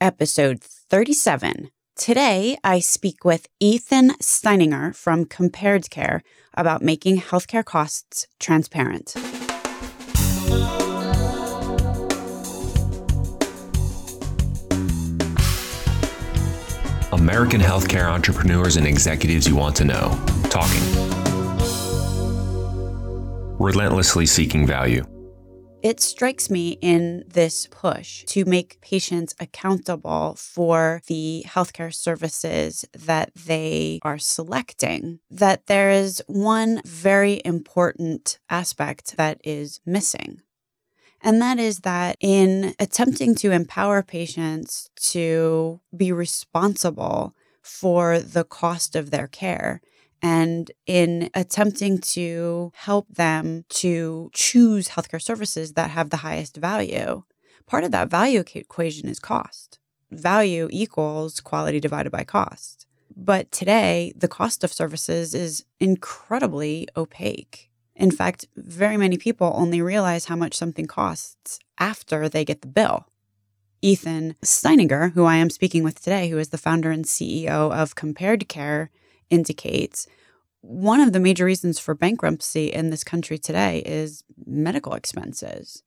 episode 0.00 0.60
37. 0.62 1.70
Today, 1.96 2.58
I 2.62 2.80
speak 2.80 3.24
with 3.24 3.46
Ethan 3.60 4.10
Steininger 4.20 4.94
from 4.94 5.24
Compared 5.24 5.88
Care 5.90 6.22
about 6.54 6.82
making 6.82 7.20
healthcare 7.20 7.64
costs 7.64 8.26
transparent. 8.38 9.14
American 17.12 17.60
healthcare 17.60 18.10
entrepreneurs 18.10 18.76
and 18.76 18.86
executives 18.86 19.48
you 19.48 19.56
want 19.56 19.74
to 19.76 19.84
know. 19.84 20.18
Talking. 20.50 20.82
Relentlessly 23.58 24.26
seeking 24.26 24.66
value. 24.66 25.04
It 25.86 26.00
strikes 26.00 26.50
me 26.50 26.78
in 26.82 27.22
this 27.28 27.68
push 27.68 28.24
to 28.24 28.44
make 28.44 28.80
patients 28.80 29.36
accountable 29.38 30.34
for 30.36 31.00
the 31.06 31.44
healthcare 31.46 31.94
services 31.94 32.84
that 32.92 33.30
they 33.36 34.00
are 34.02 34.18
selecting 34.18 35.20
that 35.30 35.66
there 35.66 35.92
is 35.92 36.20
one 36.26 36.82
very 36.84 37.40
important 37.44 38.40
aspect 38.50 39.16
that 39.16 39.40
is 39.44 39.78
missing. 39.86 40.42
And 41.22 41.40
that 41.40 41.60
is 41.60 41.78
that 41.82 42.16
in 42.18 42.74
attempting 42.80 43.36
to 43.36 43.52
empower 43.52 44.02
patients 44.02 44.90
to 45.12 45.80
be 45.96 46.10
responsible 46.10 47.32
for 47.62 48.18
the 48.18 48.42
cost 48.42 48.96
of 48.96 49.12
their 49.12 49.28
care, 49.28 49.80
and 50.22 50.70
in 50.86 51.30
attempting 51.34 51.98
to 51.98 52.72
help 52.74 53.06
them 53.08 53.64
to 53.68 54.30
choose 54.32 54.88
healthcare 54.88 55.22
services 55.22 55.74
that 55.74 55.90
have 55.90 56.10
the 56.10 56.18
highest 56.18 56.56
value, 56.56 57.22
part 57.66 57.84
of 57.84 57.92
that 57.92 58.08
value 58.08 58.42
equation 58.54 59.08
is 59.08 59.18
cost. 59.18 59.78
Value 60.10 60.68
equals 60.70 61.40
quality 61.40 61.80
divided 61.80 62.10
by 62.10 62.24
cost. 62.24 62.86
But 63.14 63.50
today, 63.50 64.12
the 64.16 64.28
cost 64.28 64.62
of 64.62 64.72
services 64.72 65.34
is 65.34 65.64
incredibly 65.80 66.86
opaque. 66.96 67.70
In 67.94 68.10
fact, 68.10 68.46
very 68.56 68.98
many 68.98 69.16
people 69.16 69.52
only 69.56 69.80
realize 69.80 70.26
how 70.26 70.36
much 70.36 70.54
something 70.54 70.86
costs 70.86 71.58
after 71.78 72.28
they 72.28 72.44
get 72.44 72.60
the 72.60 72.68
bill. 72.68 73.06
Ethan 73.80 74.34
Steininger, 74.44 75.12
who 75.12 75.24
I 75.24 75.36
am 75.36 75.50
speaking 75.50 75.82
with 75.82 76.02
today, 76.02 76.28
who 76.28 76.38
is 76.38 76.50
the 76.50 76.58
founder 76.58 76.90
and 76.90 77.04
CEO 77.04 77.72
of 77.72 77.94
Compared 77.94 78.48
Care, 78.48 78.90
indicates 79.30 80.06
one 80.60 81.00
of 81.00 81.12
the 81.12 81.20
major 81.20 81.44
reasons 81.44 81.78
for 81.78 81.94
bankruptcy 81.94 82.66
in 82.66 82.90
this 82.90 83.04
country 83.04 83.38
today 83.38 83.82
is 83.86 84.24
medical 84.46 84.94
expenses. 84.94 85.82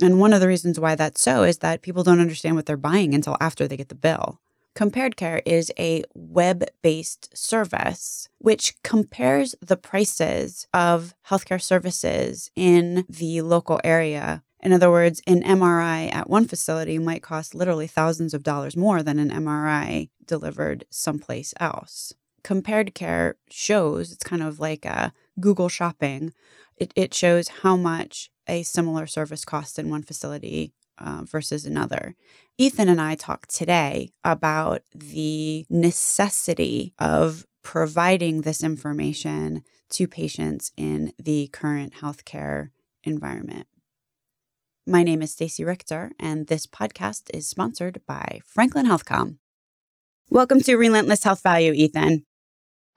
And 0.00 0.20
one 0.20 0.32
of 0.32 0.40
the 0.40 0.48
reasons 0.48 0.80
why 0.80 0.94
that's 0.94 1.20
so 1.20 1.42
is 1.42 1.58
that 1.58 1.82
people 1.82 2.02
don't 2.02 2.20
understand 2.20 2.56
what 2.56 2.66
they're 2.66 2.76
buying 2.76 3.14
until 3.14 3.36
after 3.40 3.66
they 3.66 3.76
get 3.76 3.88
the 3.88 3.94
bill. 3.94 4.40
Compared 4.74 5.16
Care 5.16 5.40
is 5.46 5.72
a 5.78 6.02
web 6.14 6.64
based 6.82 7.34
service 7.36 8.28
which 8.38 8.74
compares 8.82 9.54
the 9.60 9.76
prices 9.76 10.66
of 10.74 11.14
healthcare 11.28 11.60
services 11.60 12.50
in 12.54 13.06
the 13.08 13.40
local 13.40 13.80
area. 13.84 14.42
In 14.60 14.72
other 14.72 14.90
words, 14.90 15.22
an 15.26 15.42
MRI 15.42 16.14
at 16.14 16.28
one 16.28 16.46
facility 16.46 16.98
might 16.98 17.22
cost 17.22 17.54
literally 17.54 17.86
thousands 17.86 18.34
of 18.34 18.42
dollars 18.42 18.76
more 18.76 19.02
than 19.02 19.18
an 19.18 19.30
MRI 19.30 20.10
delivered 20.26 20.84
someplace 20.90 21.54
else. 21.58 22.12
Compared 22.46 22.94
Care 22.94 23.34
shows 23.50 24.12
it's 24.12 24.22
kind 24.22 24.40
of 24.40 24.60
like 24.60 24.84
a 24.84 25.12
Google 25.40 25.68
shopping. 25.68 26.32
It, 26.76 26.92
it 26.94 27.12
shows 27.12 27.48
how 27.48 27.76
much 27.76 28.30
a 28.46 28.62
similar 28.62 29.08
service 29.08 29.44
costs 29.44 29.80
in 29.80 29.90
one 29.90 30.04
facility 30.04 30.72
uh, 30.96 31.22
versus 31.24 31.66
another. 31.66 32.14
Ethan 32.56 32.88
and 32.88 33.00
I 33.00 33.16
talked 33.16 33.52
today 33.52 34.10
about 34.22 34.82
the 34.94 35.66
necessity 35.68 36.94
of 37.00 37.44
providing 37.64 38.42
this 38.42 38.62
information 38.62 39.64
to 39.90 40.06
patients 40.06 40.70
in 40.76 41.12
the 41.18 41.48
current 41.48 41.94
healthcare 41.94 42.68
environment. 43.02 43.66
My 44.86 45.02
name 45.02 45.20
is 45.20 45.32
Stacey 45.32 45.64
Richter, 45.64 46.12
and 46.20 46.46
this 46.46 46.64
podcast 46.64 47.24
is 47.34 47.48
sponsored 47.48 48.02
by 48.06 48.38
Franklin 48.44 48.86
HealthCom. 48.86 49.38
Welcome 50.30 50.60
to 50.60 50.76
Relentless 50.76 51.24
Health 51.24 51.42
Value, 51.42 51.72
Ethan. 51.72 52.24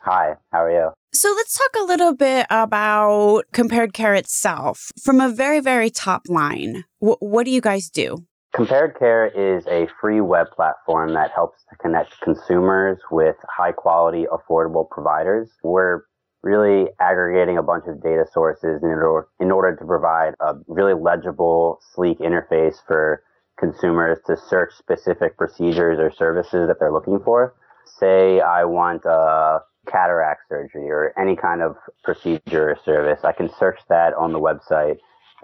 Hi, 0.01 0.35
how 0.53 0.63
are 0.63 0.71
you? 0.71 0.91
So 1.13 1.33
let's 1.35 1.57
talk 1.57 1.81
a 1.81 1.85
little 1.85 2.15
bit 2.15 2.47
about 2.49 3.43
Compared 3.51 3.93
Care 3.93 4.15
itself. 4.15 4.91
From 5.03 5.19
a 5.19 5.27
very, 5.27 5.59
very 5.59 5.89
top 5.89 6.21
line, 6.29 6.85
w- 7.01 7.17
what 7.19 7.43
do 7.43 7.51
you 7.51 7.59
guys 7.59 7.89
do? 7.89 8.25
Compared 8.55 8.97
Care 8.97 9.27
is 9.27 9.67
a 9.67 9.87
free 9.99 10.21
web 10.21 10.47
platform 10.55 11.13
that 11.15 11.31
helps 11.31 11.57
to 11.69 11.75
connect 11.75 12.19
consumers 12.21 12.97
with 13.11 13.35
high 13.49 13.73
quality, 13.73 14.25
affordable 14.31 14.89
providers. 14.89 15.49
We're 15.63 16.03
really 16.43 16.87
aggregating 17.01 17.57
a 17.57 17.63
bunch 17.63 17.83
of 17.87 18.01
data 18.01 18.25
sources 18.31 18.81
in 18.81 18.89
order, 18.89 19.27
in 19.41 19.51
order 19.51 19.75
to 19.75 19.85
provide 19.85 20.33
a 20.39 20.53
really 20.67 20.93
legible, 20.93 21.79
sleek 21.93 22.19
interface 22.19 22.75
for 22.87 23.21
consumers 23.59 24.17
to 24.27 24.37
search 24.37 24.71
specific 24.77 25.37
procedures 25.37 25.99
or 25.99 26.09
services 26.09 26.69
that 26.69 26.77
they're 26.79 26.93
looking 26.93 27.19
for. 27.19 27.53
Say 27.99 28.39
I 28.39 28.63
want 28.63 29.05
a 29.05 29.59
cataract 29.87 30.41
surgery 30.49 30.89
or 30.89 31.13
any 31.19 31.35
kind 31.35 31.61
of 31.61 31.75
procedure 32.03 32.71
or 32.71 32.79
service, 32.85 33.23
I 33.23 33.31
can 33.31 33.49
search 33.59 33.79
that 33.89 34.13
on 34.13 34.31
the 34.31 34.39
website 34.39 34.97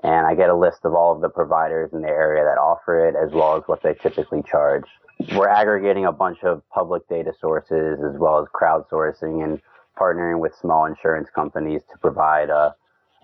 and 0.03 0.27
I 0.27 0.35
get 0.35 0.49
a 0.49 0.55
list 0.55 0.79
of 0.83 0.93
all 0.93 1.15
of 1.15 1.21
the 1.21 1.29
providers 1.29 1.91
in 1.93 2.01
the 2.01 2.07
area 2.07 2.43
that 2.43 2.59
offer 2.59 3.07
it 3.07 3.15
as 3.15 3.33
well 3.33 3.55
as 3.57 3.63
what 3.65 3.81
they 3.81 3.93
typically 3.93 4.43
charge. 4.43 4.85
We're 5.33 5.47
aggregating 5.47 6.05
a 6.05 6.11
bunch 6.11 6.43
of 6.43 6.61
public 6.69 7.07
data 7.07 7.31
sources 7.39 7.99
as 8.03 8.19
well 8.19 8.39
as 8.39 8.47
crowdsourcing 8.53 9.43
and 9.43 9.61
partnering 9.97 10.39
with 10.39 10.53
small 10.59 10.85
insurance 10.85 11.29
companies 11.33 11.81
to 11.91 11.97
provide 11.99 12.49
a, 12.49 12.75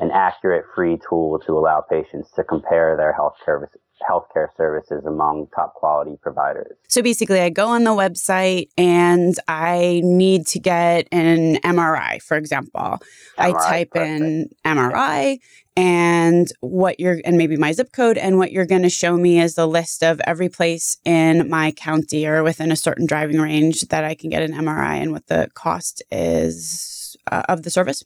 an 0.01 0.09
accurate 0.12 0.66
free 0.75 1.00
tool 1.07 1.39
to 1.45 1.53
allow 1.53 1.79
patients 1.79 2.29
to 2.35 2.44
compare 2.44 2.97
their 2.97 3.13
health 3.13 3.35
service, 3.45 3.69
healthcare 4.09 4.47
services 4.57 5.06
among 5.06 5.47
top 5.56 5.75
quality 5.75 6.17
providers. 6.22 6.75
So 6.88 7.03
basically, 7.03 7.39
I 7.39 7.50
go 7.50 7.67
on 7.67 7.84
the 7.84 7.91
website 7.91 8.69
and 8.78 9.35
I 9.47 10.01
need 10.03 10.47
to 10.47 10.59
get 10.59 11.07
an 11.11 11.57
MRI, 11.57 12.19
for 12.22 12.35
example. 12.35 12.81
MRI, 12.81 13.00
I 13.38 13.51
type 13.51 13.91
perfect. 13.91 14.22
in 14.22 14.50
MRI 14.66 15.38
and 15.78 16.51
what 16.59 17.00
you're, 17.00 17.22
and 17.23 17.38
maybe 17.38 17.56
my 17.56 17.72
zip 17.72 17.91
code, 17.94 18.17
and 18.17 18.38
what 18.40 18.51
you're 18.51 18.66
going 18.66 18.81
to 18.81 18.90
show 18.90 19.16
me 19.16 19.40
is 19.40 19.53
the 19.53 19.67
list 19.67 20.03
of 20.03 20.19
every 20.25 20.50
place 20.50 20.97
in 21.06 21.47
my 21.47 21.72
county 21.72 22.25
or 22.25 22.44
within 22.44 22.72
a 22.72 22.75
certain 22.75 23.06
driving 23.06 23.40
range 23.40 23.81
that 23.90 24.03
I 24.03 24.16
can 24.16 24.31
get 24.31 24.41
an 24.41 24.51
MRI 24.53 24.95
and 24.95 25.11
what 25.11 25.28
the 25.28 25.47
cost 25.53 26.01
is 26.11 27.16
uh, 27.31 27.44
of 27.47 27.63
the 27.63 27.69
service. 27.69 28.03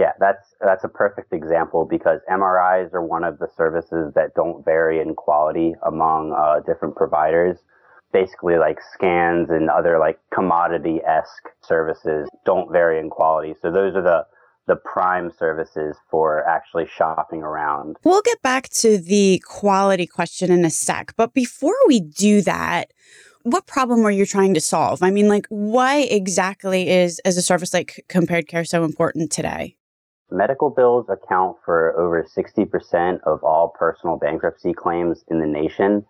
Yeah, 0.00 0.12
that's 0.18 0.54
that's 0.62 0.82
a 0.82 0.88
perfect 0.88 1.30
example 1.34 1.84
because 1.84 2.20
MRIs 2.26 2.94
are 2.94 3.04
one 3.04 3.22
of 3.22 3.38
the 3.38 3.48
services 3.54 4.14
that 4.14 4.34
don't 4.34 4.64
vary 4.64 4.98
in 4.98 5.14
quality 5.14 5.74
among 5.86 6.32
uh, 6.32 6.60
different 6.60 6.96
providers. 6.96 7.58
Basically, 8.10 8.56
like 8.56 8.78
scans 8.94 9.50
and 9.50 9.68
other 9.68 9.98
like 9.98 10.18
commodity 10.32 11.00
esque 11.06 11.50
services 11.62 12.30
don't 12.46 12.72
vary 12.72 12.98
in 12.98 13.10
quality. 13.10 13.54
So 13.60 13.70
those 13.70 13.94
are 13.94 14.00
the 14.00 14.24
the 14.66 14.76
prime 14.76 15.30
services 15.38 15.98
for 16.10 16.48
actually 16.48 16.86
shopping 16.86 17.42
around. 17.42 17.98
We'll 18.02 18.22
get 18.22 18.40
back 18.40 18.70
to 18.80 18.96
the 18.96 19.42
quality 19.44 20.06
question 20.06 20.50
in 20.50 20.64
a 20.64 20.70
sec, 20.70 21.12
but 21.18 21.34
before 21.34 21.76
we 21.86 22.00
do 22.00 22.40
that, 22.40 22.90
what 23.42 23.66
problem 23.66 24.06
are 24.06 24.10
you 24.10 24.24
trying 24.24 24.54
to 24.54 24.60
solve? 24.62 25.02
I 25.02 25.10
mean, 25.10 25.28
like, 25.28 25.46
why 25.50 25.98
exactly 25.98 26.88
is 26.88 27.18
as 27.26 27.36
a 27.36 27.42
service 27.42 27.74
like 27.74 28.02
compared 28.08 28.48
care 28.48 28.64
so 28.64 28.82
important 28.82 29.30
today? 29.30 29.76
Medical 30.30 30.70
bills 30.70 31.06
account 31.08 31.56
for 31.64 31.98
over 31.98 32.22
60% 32.24 33.20
of 33.24 33.42
all 33.42 33.74
personal 33.78 34.16
bankruptcy 34.16 34.72
claims 34.72 35.24
in 35.28 35.40
the 35.40 35.46
nation. 35.46 36.04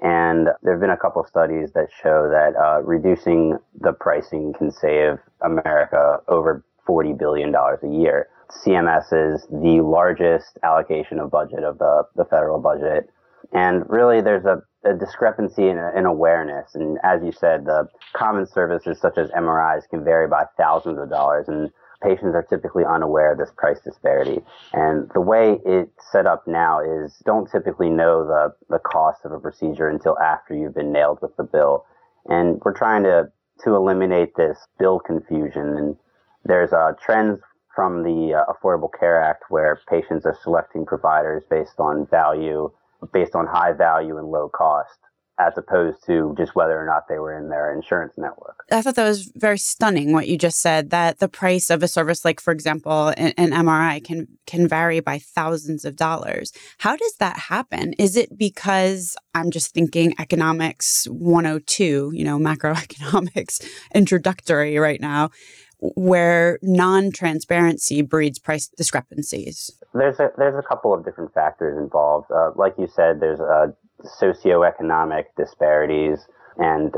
And 0.00 0.48
there 0.62 0.74
have 0.74 0.80
been 0.80 0.90
a 0.90 0.96
couple 0.96 1.24
studies 1.24 1.72
that 1.72 1.88
show 2.02 2.28
that 2.30 2.54
uh, 2.56 2.82
reducing 2.82 3.56
the 3.80 3.92
pricing 3.92 4.52
can 4.56 4.70
save 4.70 5.18
America 5.40 6.20
over 6.28 6.64
$40 6.86 7.18
billion 7.18 7.54
a 7.54 7.88
year. 7.88 8.28
CMS 8.50 9.06
is 9.12 9.46
the 9.50 9.80
largest 9.82 10.58
allocation 10.62 11.18
of 11.18 11.30
budget 11.30 11.64
of 11.64 11.78
the, 11.78 12.04
the 12.14 12.24
federal 12.24 12.60
budget. 12.60 13.10
And 13.52 13.88
really, 13.88 14.20
there's 14.20 14.44
a, 14.44 14.62
a 14.84 14.94
discrepancy 14.94 15.68
in, 15.68 15.78
in, 15.96 16.04
awareness. 16.04 16.74
And 16.74 16.98
as 17.02 17.22
you 17.24 17.32
said, 17.32 17.64
the 17.64 17.88
common 18.12 18.46
services 18.46 19.00
such 19.00 19.18
as 19.18 19.30
MRIs 19.30 19.88
can 19.88 20.04
vary 20.04 20.28
by 20.28 20.44
thousands 20.56 20.98
of 20.98 21.10
dollars. 21.10 21.46
And 21.48 21.70
patients 22.02 22.34
are 22.34 22.42
typically 22.48 22.84
unaware 22.84 23.32
of 23.32 23.38
this 23.38 23.52
price 23.56 23.80
disparity. 23.80 24.40
And 24.72 25.10
the 25.14 25.20
way 25.20 25.58
it's 25.64 26.10
set 26.12 26.26
up 26.26 26.46
now 26.46 26.80
is 26.80 27.22
don't 27.24 27.50
typically 27.50 27.90
know 27.90 28.26
the, 28.26 28.54
the 28.68 28.78
cost 28.78 29.24
of 29.24 29.32
a 29.32 29.40
procedure 29.40 29.88
until 29.88 30.18
after 30.18 30.54
you've 30.54 30.74
been 30.74 30.92
nailed 30.92 31.18
with 31.22 31.36
the 31.36 31.44
bill. 31.44 31.84
And 32.26 32.60
we're 32.64 32.76
trying 32.76 33.04
to, 33.04 33.30
to 33.64 33.74
eliminate 33.74 34.36
this 34.36 34.58
bill 34.78 35.00
confusion. 35.00 35.76
And 35.76 35.96
there's 36.44 36.72
uh, 36.72 36.92
trends 37.00 37.40
from 37.74 38.02
the 38.02 38.34
uh, 38.34 38.52
Affordable 38.52 38.90
Care 38.98 39.22
Act 39.22 39.44
where 39.50 39.80
patients 39.88 40.24
are 40.24 40.36
selecting 40.42 40.86
providers 40.86 41.44
based 41.48 41.78
on 41.78 42.06
value, 42.10 42.70
based 43.12 43.34
on 43.34 43.46
high 43.46 43.72
value 43.72 44.16
and 44.18 44.28
low 44.28 44.48
cost. 44.48 44.98
As 45.38 45.56
opposed 45.56 46.04
to 46.06 46.34
just 46.38 46.54
whether 46.54 46.78
or 46.78 46.86
not 46.86 47.08
they 47.08 47.18
were 47.18 47.36
in 47.36 47.48
their 47.50 47.74
insurance 47.74 48.14
network. 48.16 48.64
I 48.70 48.80
thought 48.80 48.94
that 48.94 49.08
was 49.08 49.30
very 49.34 49.58
stunning 49.58 50.12
what 50.12 50.28
you 50.28 50.38
just 50.38 50.60
said 50.60 50.90
that 50.90 51.18
the 51.18 51.28
price 51.28 51.68
of 51.70 51.82
a 51.82 51.88
service 51.88 52.24
like 52.24 52.40
for 52.40 52.52
example 52.52 53.08
an, 53.08 53.32
an, 53.36 53.50
MRI 53.50 54.02
can 54.02 54.28
can 54.46 54.66
vary 54.66 55.00
by 55.00 55.18
thousands 55.18 55.84
of 55.84 55.96
dollars. 55.96 56.52
How 56.78 56.96
does 56.96 57.14
that 57.18 57.38
happen? 57.38 57.92
Is 57.94 58.16
it 58.16 58.38
because 58.38 59.16
I'm 59.34 59.50
just 59.50 59.74
thinking 59.74 60.14
economics 60.18 61.06
102, 61.06 62.12
you 62.14 62.24
know, 62.24 62.38
macroeconomics 62.38 63.66
introductory 63.94 64.78
right 64.78 65.00
now 65.00 65.30
where 65.78 66.58
non-transparency 66.62 68.00
breeds 68.02 68.38
price 68.38 68.68
discrepancies? 68.68 69.70
There's 69.92 70.18
a 70.18 70.30
there's 70.36 70.58
a 70.58 70.66
couple 70.66 70.94
of 70.94 71.04
different 71.04 71.32
factors 71.34 71.78
involved. 71.78 72.30
Uh, 72.30 72.52
like 72.56 72.74
you 72.78 72.86
said, 72.86 73.20
there's 73.20 73.40
a 73.40 73.74
socioeconomic 74.04 75.24
disparities 75.36 76.26
and 76.58 76.96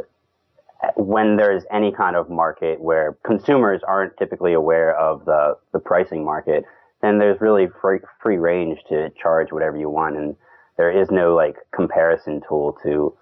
when 0.96 1.36
there's 1.36 1.64
any 1.72 1.92
kind 1.92 2.16
of 2.16 2.30
market 2.30 2.80
where 2.80 3.18
consumers 3.24 3.82
aren't 3.86 4.16
typically 4.16 4.52
aware 4.52 4.96
of 4.96 5.24
the, 5.24 5.56
the 5.72 5.78
pricing 5.78 6.24
market, 6.24 6.64
then 7.02 7.18
there's 7.18 7.40
really 7.40 7.66
free, 7.80 7.98
free 8.22 8.36
range 8.36 8.78
to 8.88 9.10
charge 9.20 9.50
whatever 9.50 9.76
you 9.76 9.90
want. 9.90 10.16
And 10.16 10.36
there 10.76 10.90
is 10.90 11.10
no 11.10 11.34
like 11.34 11.56
comparison 11.74 12.40
tool 12.48 12.76
to 12.84 13.16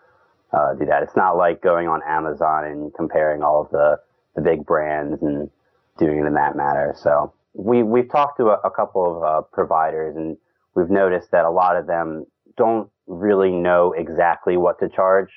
uh, 0.52 0.74
do 0.74 0.84
that. 0.86 1.02
It's 1.02 1.16
not 1.16 1.36
like 1.36 1.62
going 1.62 1.88
on 1.88 2.02
Amazon 2.06 2.64
and 2.64 2.92
comparing 2.94 3.42
all 3.42 3.62
of 3.62 3.70
the, 3.70 3.98
the 4.34 4.42
big 4.42 4.66
brands 4.66 5.22
and 5.22 5.50
doing 5.98 6.18
it 6.18 6.26
in 6.26 6.34
that 6.34 6.56
manner. 6.56 6.94
So 6.96 7.32
we, 7.54 7.82
we've 7.82 8.10
talked 8.10 8.36
to 8.38 8.48
a, 8.48 8.60
a 8.64 8.70
couple 8.70 9.16
of 9.16 9.22
uh, 9.22 9.40
providers 9.52 10.14
and 10.16 10.36
we've 10.74 10.90
noticed 10.90 11.30
that 11.30 11.46
a 11.46 11.50
lot 11.50 11.76
of 11.76 11.86
them 11.86 12.26
don't 12.56 12.90
really 13.06 13.50
know 13.50 13.94
exactly 13.96 14.56
what 14.56 14.78
to 14.80 14.88
charge. 14.88 15.30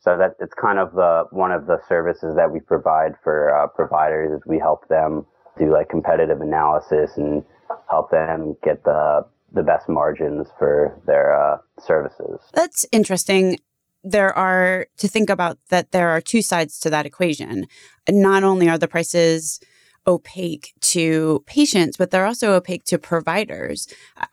So 0.00 0.18
that 0.18 0.32
it's 0.38 0.52
kind 0.54 0.78
of 0.78 0.92
the 0.92 1.24
one 1.30 1.50
of 1.50 1.66
the 1.66 1.78
services 1.88 2.34
that 2.36 2.52
we 2.52 2.60
provide 2.60 3.12
for 3.22 3.54
uh, 3.54 3.68
providers 3.68 4.32
is 4.36 4.42
we 4.46 4.58
help 4.58 4.86
them 4.88 5.24
do 5.58 5.72
like 5.72 5.88
competitive 5.88 6.42
analysis 6.42 7.12
and 7.16 7.42
help 7.88 8.10
them 8.10 8.54
get 8.62 8.84
the 8.84 9.24
the 9.52 9.62
best 9.62 9.88
margins 9.88 10.48
for 10.58 11.00
their 11.06 11.32
uh, 11.32 11.58
services. 11.80 12.40
That's 12.52 12.84
interesting. 12.92 13.60
There 14.02 14.36
are 14.36 14.86
to 14.98 15.08
think 15.08 15.30
about 15.30 15.58
that 15.70 15.92
there 15.92 16.10
are 16.10 16.20
two 16.20 16.42
sides 16.42 16.78
to 16.80 16.90
that 16.90 17.06
equation. 17.06 17.66
Not 18.08 18.44
only 18.44 18.68
are 18.68 18.76
the 18.76 18.88
prices 18.88 19.60
opaque 20.06 20.72
to 20.80 21.42
patients, 21.46 21.96
but 21.96 22.10
they're 22.10 22.26
also 22.26 22.52
opaque 22.52 22.84
to 22.84 22.98
providers. 22.98 23.88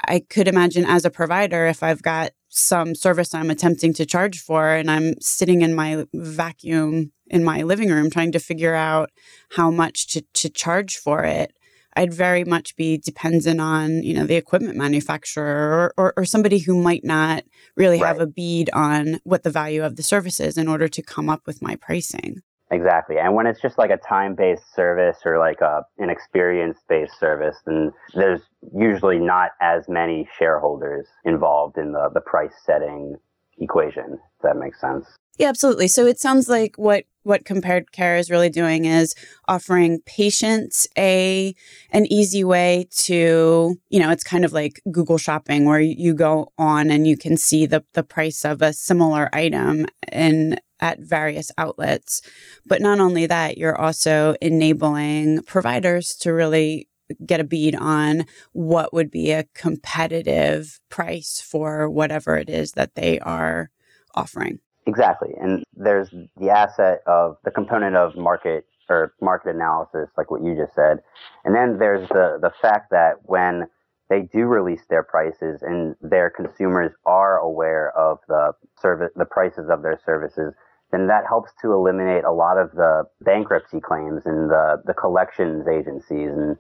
I 0.08 0.24
could 0.30 0.48
imagine 0.48 0.86
as 0.86 1.06
a 1.06 1.10
provider, 1.10 1.66
if 1.68 1.84
I've 1.84 2.02
got 2.02 2.32
some 2.50 2.94
service 2.96 3.34
I'm 3.34 3.50
attempting 3.50 3.94
to 3.94 4.06
charge 4.06 4.40
for 4.40 4.70
and 4.70 4.92
I'm 4.92 5.20
sitting 5.22 5.62
in 5.62 5.74
my 5.74 6.06
vacuum 6.14 7.12
in 7.28 7.46
my 7.46 7.64
living 7.64 7.90
room 7.90 8.10
trying 8.10 8.34
to 8.34 8.40
figure 8.40 8.76
out 8.76 9.10
how 9.52 9.72
much 9.72 10.08
to, 10.08 10.22
to 10.34 10.50
charge 10.50 10.98
for 10.98 11.24
it, 11.24 11.56
I'd 11.96 12.14
very 12.14 12.44
much 12.44 12.76
be 12.76 12.98
dependent 12.98 13.60
on, 13.60 14.04
you 14.04 14.14
know, 14.14 14.26
the 14.26 14.36
equipment 14.36 14.78
manufacturer 14.78 15.94
or, 15.98 16.06
or, 16.06 16.14
or 16.18 16.26
somebody 16.26 16.60
who 16.60 16.82
might 16.82 17.04
not 17.04 17.44
really 17.76 18.02
right. 18.02 18.08
have 18.08 18.20
a 18.20 18.28
bead 18.28 18.70
on 18.74 19.20
what 19.24 19.44
the 19.44 19.50
value 19.50 19.84
of 19.84 19.96
the 19.96 20.04
service 20.04 20.40
is 20.40 20.58
in 20.58 20.68
order 20.68 20.88
to 20.88 21.02
come 21.02 21.30
up 21.30 21.42
with 21.46 21.62
my 21.62 21.76
pricing. 21.76 22.42
Exactly. 22.72 23.18
And 23.20 23.36
when 23.36 23.48
it's 23.48 23.62
just 23.62 23.78
like 23.78 23.92
a 23.92 23.98
time 23.98 24.34
based 24.34 24.74
service 24.74 25.18
or 25.26 25.38
like 25.38 25.60
a, 25.60 25.84
an 25.98 26.10
experience 26.10 26.78
based 26.88 27.20
service, 27.20 27.58
then 27.66 27.92
there's 28.16 28.42
usually 28.74 29.20
not 29.20 29.52
as 29.62 29.90
many 29.90 30.28
shareholders 30.40 31.06
involved 31.26 31.78
in 31.78 31.92
the, 31.92 32.10
the 32.14 32.22
price 32.22 32.54
setting 32.66 33.18
equation, 33.60 34.14
if 34.14 34.42
that 34.44 34.56
makes 34.56 34.80
sense. 34.80 35.06
Yeah, 35.38 35.50
absolutely. 35.50 35.90
So 35.90 36.06
it 36.06 36.20
sounds 36.20 36.48
like 36.48 36.76
what 36.78 37.04
what 37.24 37.46
compared 37.46 37.92
care 37.92 38.18
is 38.18 38.32
really 38.32 38.50
doing 38.50 38.86
is 38.86 39.14
offering 39.48 40.00
patients 40.06 40.88
a 40.98 41.54
an 41.92 42.06
easy 42.12 42.44
way 42.44 42.88
to 42.90 43.76
you 43.90 44.00
know 44.00 44.10
it's 44.10 44.24
kind 44.24 44.44
of 44.44 44.54
like 44.54 44.82
google 44.92 45.20
shopping 45.20 45.66
where 45.66 45.80
you 45.80 46.16
go 46.16 46.52
on 46.58 46.90
and 46.90 47.06
you 47.06 47.16
can 47.16 47.38
see 47.38 47.68
the 47.68 47.84
the 47.94 48.02
price 48.02 48.44
of 48.44 48.62
a 48.64 48.74
similar 48.74 49.30
item 49.34 49.86
and 50.10 50.60
at 50.82 51.00
various 51.00 51.52
outlets. 51.58 52.22
But 52.66 52.82
not 52.82 53.00
only 53.00 53.26
that, 53.28 53.58
you're 53.58 53.80
also 53.80 54.36
enabling 54.42 55.44
providers 55.44 56.16
to 56.22 56.34
really 56.34 56.88
get 57.26 57.40
a 57.40 57.46
bead 57.46 57.76
on 57.76 58.26
what 58.54 58.94
would 58.94 59.12
be 59.12 59.32
a 59.32 59.46
competitive 59.54 60.80
price 60.90 61.42
for 61.46 61.90
whatever 61.90 62.38
it 62.38 62.50
is 62.50 62.72
that 62.74 62.96
they 62.96 63.20
are 63.20 63.70
offering. 64.16 64.60
Exactly. 64.88 65.30
And 65.40 65.64
there's 65.74 66.10
the 66.38 66.50
asset 66.50 67.00
of 67.06 67.38
the 67.44 67.52
component 67.52 67.96
of 67.96 68.16
market 68.16 68.66
or 68.90 69.14
market 69.22 69.56
analysis, 69.56 70.10
like 70.18 70.30
what 70.30 70.44
you 70.44 70.56
just 70.56 70.76
said. 70.76 70.98
And 71.46 71.56
then 71.56 71.80
there's 71.80 72.08
the, 72.10 72.40
the 72.42 72.52
fact 72.62 72.92
that 72.92 73.16
when 73.24 73.68
they 74.10 74.22
do 74.22 74.46
release 74.46 74.82
their 74.90 75.04
prices 75.04 75.62
and 75.62 75.96
their 76.02 76.30
consumers 76.30 76.92
are 77.06 77.38
aware 77.38 77.98
of 77.98 78.20
the 78.28 78.52
service, 78.82 79.12
the 79.16 79.26
prices 79.26 79.70
of 79.70 79.82
their 79.82 80.00
services, 80.06 80.54
then 80.92 81.08
that 81.08 81.24
helps 81.28 81.52
to 81.62 81.74
eliminate 81.74 82.24
a 82.24 82.32
lot 82.32 82.58
of 82.58 82.72
the 82.72 83.04
bankruptcy 83.22 83.80
claims 83.80 84.24
and 84.26 84.50
the, 84.50 84.82
the 84.86 84.94
collections 84.94 85.68
agencies. 85.68 86.30
And 86.32 86.58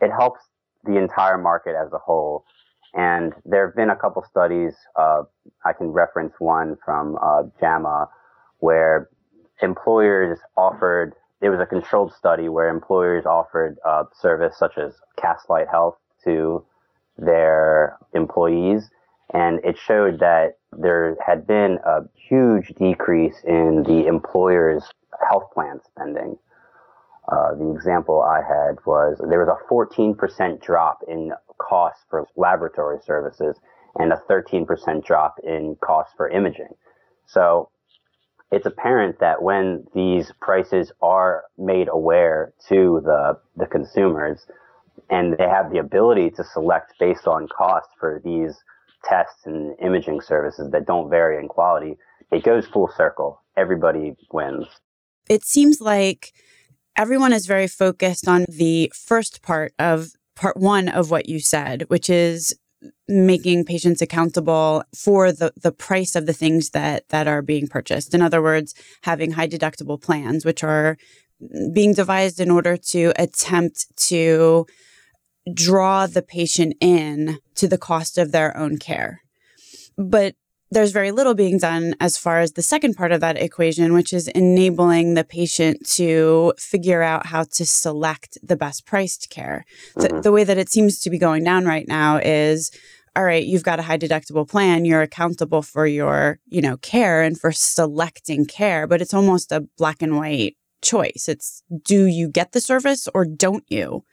it 0.00 0.10
helps 0.10 0.40
the 0.84 0.96
entire 0.96 1.38
market 1.38 1.74
as 1.74 1.92
a 1.92 1.98
whole. 1.98 2.44
And 2.94 3.32
there 3.44 3.66
have 3.66 3.74
been 3.74 3.90
a 3.90 3.96
couple 3.96 4.22
studies, 4.28 4.74
uh, 4.96 5.22
I 5.64 5.72
can 5.72 5.88
reference 5.88 6.34
one 6.38 6.76
from 6.84 7.16
uh, 7.22 7.44
JAMA, 7.60 8.08
where 8.58 9.08
employers 9.62 10.38
offered, 10.56 11.14
it 11.40 11.48
was 11.48 11.58
a 11.58 11.66
controlled 11.66 12.12
study 12.12 12.48
where 12.50 12.68
employers 12.68 13.24
offered 13.24 13.78
uh, 13.86 14.04
service 14.20 14.58
such 14.58 14.76
as 14.76 14.92
Castlight 15.18 15.70
Health 15.70 15.96
to 16.24 16.64
their 17.16 17.96
employees 18.14 18.90
and 19.32 19.60
it 19.64 19.78
showed 19.78 20.20
that 20.20 20.58
there 20.72 21.16
had 21.24 21.46
been 21.46 21.78
a 21.84 22.00
huge 22.14 22.68
decrease 22.78 23.36
in 23.44 23.82
the 23.86 24.06
employer's 24.06 24.84
health 25.28 25.50
plan 25.52 25.80
spending. 25.84 26.38
Uh, 27.30 27.54
the 27.54 27.70
example 27.70 28.22
I 28.22 28.38
had 28.38 28.78
was 28.84 29.20
there 29.28 29.44
was 29.44 29.48
a 29.48 29.72
14% 29.72 30.60
drop 30.60 30.98
in 31.06 31.32
costs 31.58 32.04
for 32.10 32.26
laboratory 32.36 32.98
services 33.04 33.56
and 33.96 34.12
a 34.12 34.20
13% 34.28 35.04
drop 35.04 35.36
in 35.44 35.76
costs 35.80 36.14
for 36.16 36.28
imaging. 36.28 36.74
So 37.26 37.68
it's 38.50 38.66
apparent 38.66 39.20
that 39.20 39.42
when 39.42 39.86
these 39.94 40.32
prices 40.40 40.92
are 41.00 41.44
made 41.56 41.88
aware 41.88 42.52
to 42.68 43.00
the, 43.04 43.38
the 43.56 43.66
consumers 43.66 44.46
and 45.08 45.36
they 45.38 45.48
have 45.48 45.70
the 45.70 45.78
ability 45.78 46.30
to 46.30 46.44
select 46.44 46.94
based 46.98 47.26
on 47.26 47.48
cost 47.48 47.88
for 47.98 48.20
these 48.24 48.54
tests 49.04 49.44
and 49.44 49.74
imaging 49.80 50.20
services 50.20 50.70
that 50.72 50.86
don't 50.86 51.10
vary 51.10 51.38
in 51.38 51.48
quality, 51.48 51.96
it 52.30 52.44
goes 52.44 52.66
full 52.66 52.90
circle. 52.96 53.40
Everybody 53.56 54.16
wins. 54.32 54.66
It 55.28 55.44
seems 55.44 55.80
like 55.80 56.32
everyone 56.96 57.32
is 57.32 57.46
very 57.46 57.68
focused 57.68 58.26
on 58.26 58.44
the 58.48 58.92
first 58.94 59.42
part 59.42 59.72
of 59.78 60.08
part 60.34 60.56
one 60.56 60.88
of 60.88 61.10
what 61.10 61.28
you 61.28 61.40
said, 61.40 61.84
which 61.88 62.08
is 62.08 62.54
making 63.06 63.64
patients 63.64 64.02
accountable 64.02 64.82
for 64.96 65.30
the, 65.30 65.52
the 65.56 65.70
price 65.72 66.16
of 66.16 66.26
the 66.26 66.32
things 66.32 66.70
that 66.70 67.08
that 67.10 67.28
are 67.28 67.42
being 67.42 67.68
purchased. 67.68 68.14
In 68.14 68.22
other 68.22 68.42
words, 68.42 68.74
having 69.02 69.32
high 69.32 69.48
deductible 69.48 70.00
plans, 70.00 70.44
which 70.44 70.64
are 70.64 70.96
being 71.72 71.92
devised 71.92 72.40
in 72.40 72.50
order 72.50 72.76
to 72.76 73.12
attempt 73.16 73.86
to 73.96 74.66
draw 75.52 76.06
the 76.06 76.22
patient 76.22 76.74
in 76.80 77.38
to 77.62 77.68
the 77.68 77.78
cost 77.78 78.18
of 78.18 78.32
their 78.32 78.56
own 78.56 78.76
care. 78.76 79.20
But 79.96 80.34
there's 80.72 80.90
very 80.90 81.12
little 81.12 81.34
being 81.34 81.58
done 81.58 81.94
as 82.00 82.18
far 82.18 82.40
as 82.40 82.52
the 82.52 82.62
second 82.62 82.94
part 82.94 83.12
of 83.12 83.20
that 83.20 83.40
equation, 83.40 83.92
which 83.92 84.12
is 84.12 84.26
enabling 84.26 85.14
the 85.14 85.22
patient 85.22 85.86
to 85.90 86.54
figure 86.58 87.02
out 87.02 87.26
how 87.26 87.44
to 87.44 87.64
select 87.64 88.36
the 88.42 88.56
best 88.56 88.84
priced 88.84 89.30
care. 89.30 89.64
Mm-hmm. 89.94 90.16
The, 90.16 90.22
the 90.22 90.32
way 90.32 90.42
that 90.42 90.58
it 90.58 90.70
seems 90.70 90.98
to 91.00 91.10
be 91.10 91.20
going 91.20 91.44
down 91.44 91.66
right 91.66 91.86
now 91.86 92.16
is 92.16 92.72
all 93.14 93.22
right, 93.22 93.44
you've 93.44 93.62
got 93.62 93.78
a 93.78 93.82
high 93.82 93.98
deductible 93.98 94.48
plan, 94.48 94.84
you're 94.84 95.02
accountable 95.02 95.62
for 95.62 95.86
your, 95.86 96.40
you 96.46 96.62
know, 96.62 96.78
care 96.78 97.22
and 97.22 97.38
for 97.38 97.52
selecting 97.52 98.44
care, 98.44 98.88
but 98.88 99.00
it's 99.00 99.14
almost 99.14 99.52
a 99.52 99.68
black 99.78 100.02
and 100.02 100.16
white 100.16 100.56
choice. 100.80 101.26
It's 101.28 101.62
do 101.84 102.06
you 102.06 102.28
get 102.28 102.52
the 102.52 102.60
service 102.60 103.08
or 103.14 103.24
don't 103.24 103.64
you? 103.68 104.04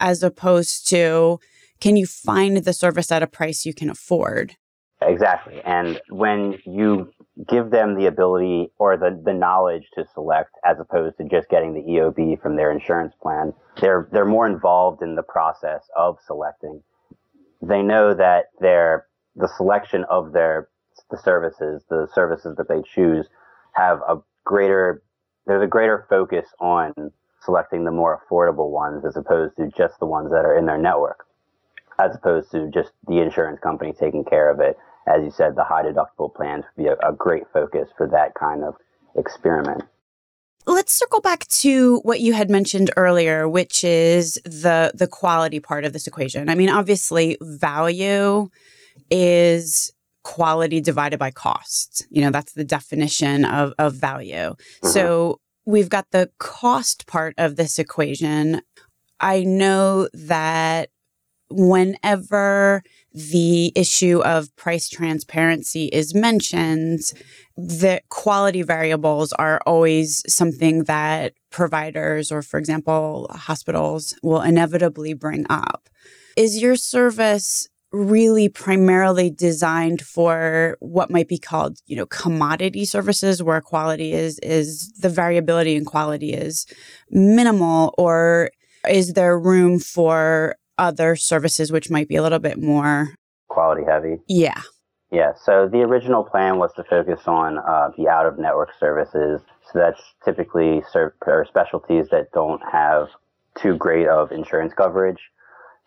As 0.00 0.22
opposed 0.22 0.88
to 0.88 1.38
can 1.84 1.96
you 1.96 2.06
find 2.06 2.56
the 2.56 2.72
service 2.72 3.12
at 3.12 3.22
a 3.22 3.26
price 3.26 3.66
you 3.66 3.74
can 3.74 3.90
afford? 3.90 4.56
Exactly. 5.02 5.60
And 5.66 6.00
when 6.08 6.58
you 6.64 7.12
give 7.46 7.70
them 7.70 7.94
the 7.94 8.06
ability 8.06 8.72
or 8.78 8.96
the, 8.96 9.20
the 9.22 9.34
knowledge 9.34 9.90
to 9.94 10.06
select 10.14 10.48
as 10.64 10.78
opposed 10.80 11.18
to 11.18 11.24
just 11.24 11.50
getting 11.50 11.74
the 11.74 11.82
EOB 11.82 12.40
from 12.40 12.56
their 12.56 12.72
insurance 12.72 13.12
plan, 13.20 13.52
they're 13.82 14.08
they're 14.12 14.24
more 14.24 14.46
involved 14.46 15.02
in 15.02 15.14
the 15.14 15.22
process 15.22 15.82
of 15.94 16.16
selecting. 16.26 16.82
They 17.60 17.82
know 17.82 18.14
that 18.14 18.46
their 18.60 19.04
the 19.36 19.48
selection 19.54 20.04
of 20.08 20.32
their 20.32 20.70
the 21.10 21.18
services, 21.18 21.82
the 21.90 22.08
services 22.14 22.56
that 22.56 22.68
they 22.70 22.80
choose 22.94 23.26
have 23.74 23.98
a 24.08 24.16
greater, 24.44 25.02
there's 25.46 25.62
a 25.62 25.66
greater 25.66 26.06
focus 26.08 26.46
on 26.60 26.94
selecting 27.42 27.84
the 27.84 27.90
more 27.90 28.22
affordable 28.22 28.70
ones 28.70 29.04
as 29.04 29.18
opposed 29.18 29.54
to 29.58 29.68
just 29.76 29.98
the 29.98 30.06
ones 30.06 30.30
that 30.30 30.46
are 30.46 30.56
in 30.56 30.64
their 30.64 30.78
network, 30.78 31.26
as 31.98 32.14
opposed 32.14 32.50
to 32.52 32.70
just 32.72 32.90
the 33.06 33.18
insurance 33.18 33.60
company 33.60 33.92
taking 33.92 34.24
care 34.24 34.50
of 34.50 34.60
it. 34.60 34.76
As 35.06 35.22
you 35.22 35.30
said, 35.30 35.54
the 35.54 35.64
high 35.64 35.82
deductible 35.82 36.34
plans 36.34 36.64
would 36.76 36.82
be 36.82 36.88
a, 36.88 36.94
a 37.06 37.12
great 37.12 37.44
focus 37.52 37.88
for 37.96 38.08
that 38.08 38.34
kind 38.34 38.64
of 38.64 38.74
experiment. 39.16 39.82
Let's 40.66 40.94
circle 40.94 41.20
back 41.20 41.46
to 41.48 41.98
what 42.00 42.20
you 42.20 42.32
had 42.32 42.48
mentioned 42.48 42.90
earlier, 42.96 43.46
which 43.46 43.84
is 43.84 44.40
the 44.44 44.92
the 44.94 45.06
quality 45.06 45.60
part 45.60 45.84
of 45.84 45.92
this 45.92 46.06
equation. 46.06 46.48
I 46.48 46.54
mean, 46.54 46.70
obviously, 46.70 47.36
value 47.42 48.48
is 49.10 49.92
quality 50.22 50.80
divided 50.80 51.18
by 51.18 51.30
cost. 51.30 52.06
You 52.10 52.22
know, 52.22 52.30
that's 52.30 52.52
the 52.52 52.64
definition 52.64 53.44
of, 53.44 53.74
of 53.78 53.94
value. 53.94 54.54
Mm-hmm. 54.54 54.88
So 54.88 55.40
we've 55.66 55.90
got 55.90 56.06
the 56.10 56.30
cost 56.38 57.06
part 57.06 57.34
of 57.36 57.56
this 57.56 57.78
equation. 57.78 58.62
I 59.20 59.44
know 59.44 60.08
that 60.14 60.88
whenever 61.50 62.82
the 63.12 63.72
issue 63.76 64.20
of 64.24 64.54
price 64.56 64.88
transparency 64.88 65.86
is 65.86 66.14
mentioned, 66.14 67.00
the 67.56 68.00
quality 68.08 68.62
variables 68.62 69.32
are 69.34 69.60
always 69.66 70.22
something 70.32 70.84
that 70.84 71.34
providers 71.50 72.32
or, 72.32 72.42
for 72.42 72.58
example, 72.58 73.28
hospitals 73.30 74.14
will 74.22 74.42
inevitably 74.42 75.14
bring 75.14 75.46
up. 75.48 75.88
Is 76.36 76.60
your 76.60 76.76
service 76.76 77.68
really 77.92 78.48
primarily 78.48 79.30
designed 79.30 80.02
for 80.02 80.76
what 80.80 81.10
might 81.10 81.28
be 81.28 81.38
called, 81.38 81.78
you 81.86 81.94
know, 81.94 82.06
commodity 82.06 82.84
services 82.84 83.40
where 83.40 83.60
quality 83.60 84.12
is 84.12 84.40
is 84.40 84.92
the 84.94 85.08
variability 85.08 85.76
in 85.76 85.84
quality 85.84 86.32
is 86.32 86.66
minimal 87.10 87.94
or 87.96 88.50
is 88.88 89.12
there 89.12 89.38
room 89.38 89.78
for 89.78 90.56
other 90.78 91.16
services 91.16 91.70
which 91.70 91.90
might 91.90 92.08
be 92.08 92.16
a 92.16 92.22
little 92.22 92.38
bit 92.38 92.60
more 92.60 93.14
quality 93.48 93.82
heavy? 93.86 94.16
Yeah. 94.28 94.60
Yeah. 95.10 95.32
So 95.44 95.68
the 95.70 95.82
original 95.82 96.24
plan 96.24 96.58
was 96.58 96.72
to 96.74 96.84
focus 96.84 97.20
on 97.26 97.58
uh, 97.58 97.90
the 97.96 98.08
out 98.08 98.26
of 98.26 98.38
network 98.38 98.70
services. 98.80 99.40
So 99.72 99.78
that's 99.78 100.00
typically 100.24 100.82
serve, 100.92 101.12
or 101.26 101.44
specialties 101.48 102.08
that 102.10 102.32
don't 102.32 102.60
have 102.72 103.08
too 103.60 103.76
great 103.76 104.08
of 104.08 104.32
insurance 104.32 104.74
coverage. 104.74 105.20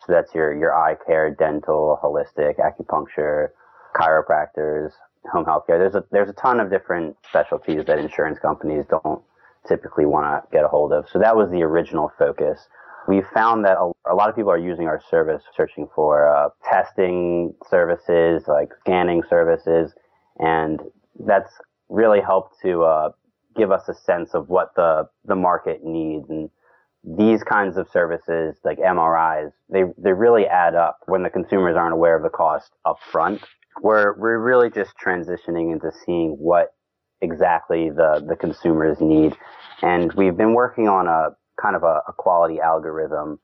So 0.00 0.12
that's 0.12 0.34
your, 0.34 0.56
your 0.56 0.74
eye 0.74 0.96
care, 1.06 1.34
dental, 1.34 1.98
holistic, 2.02 2.54
acupuncture, 2.58 3.48
chiropractors, 3.94 4.92
home 5.30 5.44
health 5.44 5.66
care. 5.66 5.78
There's 5.78 5.94
a, 5.94 6.04
there's 6.10 6.30
a 6.30 6.34
ton 6.34 6.60
of 6.60 6.70
different 6.70 7.16
specialties 7.28 7.84
that 7.86 7.98
insurance 7.98 8.38
companies 8.38 8.84
don't 8.88 9.22
typically 9.68 10.06
want 10.06 10.24
to 10.24 10.56
get 10.56 10.64
a 10.64 10.68
hold 10.68 10.92
of. 10.92 11.06
So 11.12 11.18
that 11.18 11.36
was 11.36 11.50
the 11.50 11.62
original 11.62 12.10
focus. 12.18 12.68
We 13.08 13.22
found 13.32 13.64
that 13.64 13.78
a, 13.78 14.14
lot 14.14 14.28
of 14.28 14.36
people 14.36 14.50
are 14.50 14.58
using 14.58 14.86
our 14.86 15.00
service 15.10 15.42
searching 15.56 15.88
for 15.94 16.28
uh, 16.28 16.50
testing 16.70 17.54
services, 17.70 18.42
like 18.46 18.68
scanning 18.80 19.22
services, 19.30 19.94
and 20.38 20.78
that's 21.26 21.50
really 21.88 22.20
helped 22.20 22.60
to 22.62 22.82
uh, 22.82 23.10
give 23.56 23.70
us 23.70 23.88
a 23.88 23.94
sense 23.94 24.34
of 24.34 24.50
what 24.50 24.74
the, 24.76 25.08
the 25.24 25.34
market 25.34 25.80
needs. 25.82 26.28
And 26.28 26.50
these 27.02 27.42
kinds 27.42 27.78
of 27.78 27.88
services 27.90 28.56
like 28.62 28.76
MRIs, 28.76 29.52
they, 29.70 29.84
they 29.96 30.12
really 30.12 30.46
add 30.46 30.74
up 30.74 30.98
when 31.06 31.22
the 31.22 31.30
consumers 31.30 31.76
aren't 31.76 31.94
aware 31.94 32.14
of 32.14 32.22
the 32.22 32.28
cost 32.28 32.72
up 32.84 32.98
front. 33.10 33.42
We're, 33.80 34.18
we're 34.18 34.38
really 34.38 34.68
just 34.68 34.92
transitioning 35.02 35.72
into 35.72 35.90
seeing 36.04 36.32
what 36.32 36.74
exactly 37.22 37.88
the, 37.88 38.22
the 38.28 38.36
consumers 38.36 38.98
need. 39.00 39.34
And 39.80 40.12
we've 40.12 40.36
been 40.36 40.52
working 40.52 40.88
on 40.88 41.06
a 41.06 41.30
kind 41.60 41.76
of 41.76 41.82
a, 41.82 42.02
a 42.08 42.12
quality 42.16 42.60
algorithm 42.60 43.38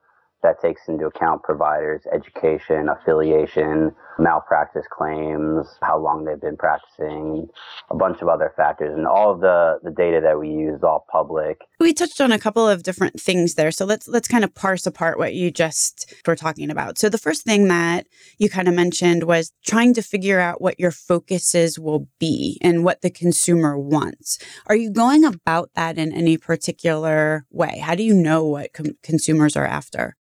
that 0.45 0.61
takes 0.61 0.83
into 0.87 1.07
account 1.07 1.43
providers' 1.43 2.03
education, 2.13 2.89
affiliation, 2.89 3.91
malpractice 4.19 4.85
claims, 4.93 5.67
how 5.83 5.99
long 5.99 6.25
they've 6.25 6.41
been 6.41 6.57
practicing, 6.57 7.49
a 7.91 7.97
bunch 7.97 8.23
of 8.23 8.29
other 8.29 8.53
factors. 8.57 8.95
And 8.95 9.07
all 9.07 9.33
of 9.33 9.41
the, 9.41 9.79
the 9.83 9.91
data 9.91 10.21
that 10.23 10.39
we 10.39 10.51
use 10.51 10.77
is 10.77 10.83
all 10.83 11.07
public. 11.11 11.59
We 11.81 11.93
touched 11.93 12.21
on 12.21 12.31
a 12.31 12.39
couple 12.39 12.69
of 12.69 12.83
different 12.83 13.21
things 13.21 13.55
there. 13.55 13.71
So 13.71 13.85
let's 13.85 14.07
let's 14.07 14.29
kind 14.29 14.45
of 14.45 14.55
parse 14.55 14.87
apart 14.87 15.19
what 15.19 15.35
you 15.35 15.51
just 15.51 16.15
were 16.27 16.37
talking 16.37 16.71
about. 16.71 16.99
So 16.99 17.09
the 17.09 17.19
first 17.19 17.43
thing 17.43 17.69
that 17.69 18.07
you 18.39 18.49
kind 18.49 18.69
of 18.69 18.75
mentioned 18.75 19.25
was 19.25 19.53
trying 19.65 19.95
to 19.95 20.03
figure 20.03 20.41
out 20.41 20.61
what 20.61 20.79
your 20.79 20.91
focuses 20.91 21.79
will 21.79 22.07
be 22.21 22.59
and 22.63 22.85
what 22.85 23.01
the 23.01 23.11
consumer 23.11 23.79
wants. 23.79 24.39
Are 24.67 24.77
you 24.77 24.91
going 24.91 25.25
about 25.25 25.71
that 25.75 25.99
in 25.99 26.13
any 26.13 26.37
particular 26.37 27.47
way? 27.51 27.79
How 27.79 27.95
do 27.95 28.03
you 28.03 28.15
know 28.15 28.45
what 28.45 28.73
com- 28.73 28.99
consumers 29.03 29.57
are 29.57 29.67
after? 29.67 30.17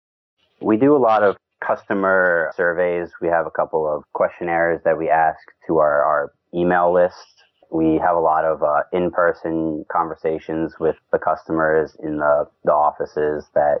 We 0.62 0.76
do 0.76 0.96
a 0.96 0.98
lot 0.98 1.22
of 1.22 1.36
customer 1.66 2.52
surveys. 2.56 3.10
We 3.20 3.28
have 3.28 3.46
a 3.46 3.50
couple 3.50 3.86
of 3.86 4.04
questionnaires 4.12 4.80
that 4.84 4.96
we 4.96 5.08
ask 5.08 5.38
to 5.66 5.78
our, 5.78 6.02
our 6.02 6.32
email 6.54 6.92
list. 6.92 7.44
We 7.70 7.98
have 7.98 8.16
a 8.16 8.20
lot 8.20 8.44
of 8.44 8.62
uh, 8.62 8.82
in-person 8.92 9.86
conversations 9.90 10.74
with 10.78 10.96
the 11.10 11.18
customers 11.18 11.96
in 12.02 12.18
the, 12.18 12.48
the 12.64 12.72
offices 12.72 13.46
that 13.54 13.80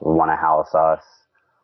want 0.00 0.30
to 0.30 0.36
house 0.36 0.74
us. 0.74 1.02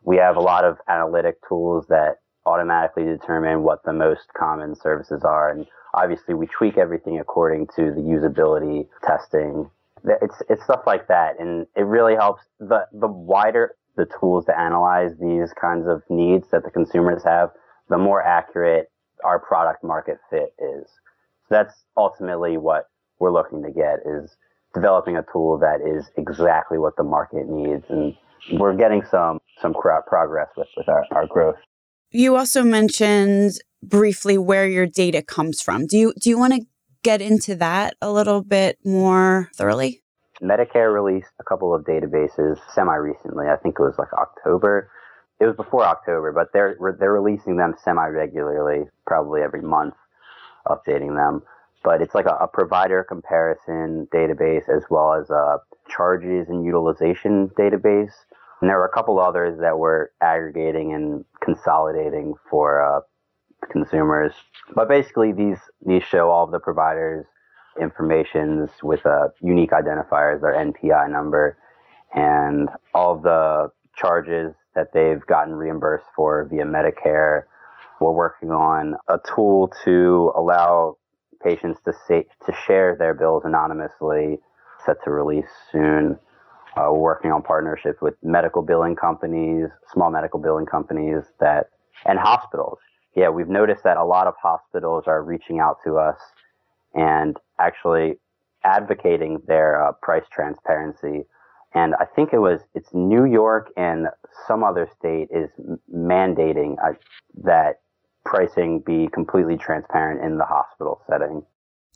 We 0.03 0.17
have 0.17 0.35
a 0.35 0.41
lot 0.41 0.63
of 0.63 0.77
analytic 0.87 1.37
tools 1.47 1.85
that 1.89 2.19
automatically 2.45 3.05
determine 3.05 3.63
what 3.63 3.83
the 3.83 3.93
most 3.93 4.33
common 4.37 4.75
services 4.75 5.23
are. 5.23 5.49
And 5.49 5.65
obviously 5.93 6.33
we 6.33 6.47
tweak 6.47 6.77
everything 6.77 7.19
according 7.19 7.67
to 7.75 7.91
the 7.91 8.01
usability 8.01 8.87
testing. 9.05 9.69
It's, 10.03 10.41
it's 10.49 10.63
stuff 10.63 10.81
like 10.85 11.07
that. 11.07 11.39
And 11.39 11.67
it 11.75 11.85
really 11.85 12.15
helps 12.15 12.41
the, 12.59 12.87
the 12.91 13.07
wider 13.07 13.75
the 13.95 14.07
tools 14.19 14.45
to 14.45 14.57
analyze 14.57 15.11
these 15.19 15.51
kinds 15.59 15.87
of 15.87 16.01
needs 16.09 16.47
that 16.51 16.63
the 16.63 16.71
consumers 16.71 17.23
have, 17.23 17.49
the 17.89 17.97
more 17.97 18.21
accurate 18.21 18.89
our 19.23 19.39
product 19.39 19.83
market 19.83 20.17
fit 20.29 20.53
is. 20.59 20.87
So 21.47 21.55
that's 21.55 21.83
ultimately 21.97 22.57
what 22.57 22.85
we're 23.19 23.31
looking 23.31 23.63
to 23.63 23.71
get 23.71 23.99
is 24.05 24.35
developing 24.73 25.17
a 25.17 25.25
tool 25.31 25.57
that 25.59 25.81
is 25.81 26.09
exactly 26.17 26.77
what 26.77 26.95
the 26.95 27.03
market 27.03 27.47
needs. 27.47 27.83
And 27.89 28.15
we're 28.53 28.75
getting 28.75 29.03
some, 29.11 29.39
some 29.61 29.73
progress 29.73 30.47
with, 30.55 30.67
with 30.77 30.87
our, 30.87 31.05
our 31.11 31.27
growth. 31.27 31.57
You 32.09 32.35
also 32.35 32.63
mentioned 32.63 33.53
briefly 33.83 34.37
where 34.37 34.67
your 34.67 34.85
data 34.85 35.21
comes 35.21 35.61
from. 35.61 35.87
Do 35.87 35.97
you, 35.97 36.13
do 36.19 36.29
you 36.29 36.37
want 36.37 36.53
to 36.53 36.61
get 37.03 37.21
into 37.21 37.55
that 37.55 37.95
a 38.01 38.11
little 38.11 38.43
bit 38.43 38.77
more 38.83 39.49
thoroughly? 39.55 40.00
Medicare 40.41 40.93
released 40.93 41.31
a 41.39 41.43
couple 41.43 41.73
of 41.73 41.83
databases 41.83 42.59
semi 42.73 42.95
recently. 42.95 43.47
I 43.47 43.57
think 43.57 43.75
it 43.79 43.83
was 43.83 43.97
like 43.97 44.11
October. 44.13 44.89
It 45.39 45.45
was 45.45 45.55
before 45.55 45.83
October, 45.83 46.31
but 46.31 46.47
they're 46.53 46.75
they're 46.99 47.13
releasing 47.13 47.57
them 47.57 47.75
semi 47.83 48.07
regularly, 48.07 48.85
probably 49.05 49.41
every 49.41 49.61
month, 49.61 49.95
updating 50.67 51.15
them. 51.15 51.43
But 51.83 52.01
it's 52.01 52.13
like 52.13 52.25
a, 52.25 52.37
a 52.41 52.47
provider 52.47 53.03
comparison 53.03 54.07
database 54.13 54.69
as 54.69 54.83
well 54.89 55.13
as 55.13 55.29
a 55.29 55.59
charges 55.89 56.47
and 56.49 56.65
utilization 56.65 57.49
database. 57.57 58.13
And 58.61 58.69
there 58.69 58.77
were 58.77 58.85
a 58.85 58.93
couple 58.93 59.19
others 59.19 59.59
that 59.59 59.79
were 59.79 60.11
aggregating 60.21 60.93
and 60.93 61.25
consolidating 61.43 62.35
for 62.49 62.83
uh, 62.83 63.01
consumers. 63.71 64.33
But 64.75 64.87
basically, 64.87 65.33
these 65.33 65.57
these 65.85 66.03
show 66.03 66.29
all 66.29 66.45
of 66.45 66.51
the 66.51 66.59
providers 66.59 67.25
informations 67.79 68.69
with 68.83 69.05
a 69.05 69.31
unique 69.41 69.71
identifier 69.71 70.35
as 70.35 70.41
their 70.41 70.53
NPI 70.53 71.11
number 71.11 71.57
and 72.13 72.69
all 72.93 73.17
the 73.17 73.71
charges 73.95 74.53
that 74.75 74.93
they've 74.93 75.25
gotten 75.25 75.53
reimbursed 75.53 76.05
for 76.15 76.47
via 76.49 76.65
Medicare. 76.65 77.43
We're 77.99 78.11
working 78.11 78.51
on 78.51 78.95
a 79.07 79.17
tool 79.35 79.71
to 79.85 80.31
allow 80.35 80.97
patients 81.43 81.79
to 81.85 81.93
say, 82.07 82.25
to 82.45 82.53
share 82.65 82.95
their 82.97 83.13
bills 83.13 83.43
anonymously, 83.45 84.39
set 84.85 84.97
to 85.03 85.11
release 85.11 85.49
soon. 85.71 86.17
Uh, 86.75 86.87
we're 86.91 86.99
working 86.99 87.31
on 87.31 87.41
partnerships 87.41 88.01
with 88.01 88.15
medical 88.23 88.61
billing 88.61 88.95
companies, 88.95 89.67
small 89.91 90.09
medical 90.09 90.39
billing 90.39 90.65
companies 90.65 91.23
that, 91.39 91.69
and 92.05 92.17
hospitals. 92.17 92.79
Yeah, 93.15 93.29
we've 93.29 93.49
noticed 93.49 93.83
that 93.83 93.97
a 93.97 94.05
lot 94.05 94.27
of 94.27 94.35
hospitals 94.41 95.03
are 95.05 95.21
reaching 95.21 95.59
out 95.59 95.77
to 95.83 95.97
us 95.97 96.17
and 96.93 97.37
actually 97.59 98.15
advocating 98.63 99.41
their 99.47 99.83
uh, 99.83 99.91
price 100.01 100.25
transparency. 100.31 101.25
And 101.73 101.95
I 101.95 102.05
think 102.05 102.33
it 102.33 102.39
was 102.39 102.61
it's 102.75 102.93
New 102.93 103.25
York 103.25 103.71
and 103.77 104.07
some 104.47 104.63
other 104.63 104.89
state 104.97 105.29
is 105.31 105.49
mandating 105.93 106.75
uh, 106.83 106.93
that 107.43 107.81
pricing 108.25 108.81
be 108.85 109.09
completely 109.13 109.57
transparent 109.57 110.23
in 110.23 110.37
the 110.37 110.45
hospital 110.45 111.01
setting. 111.09 111.43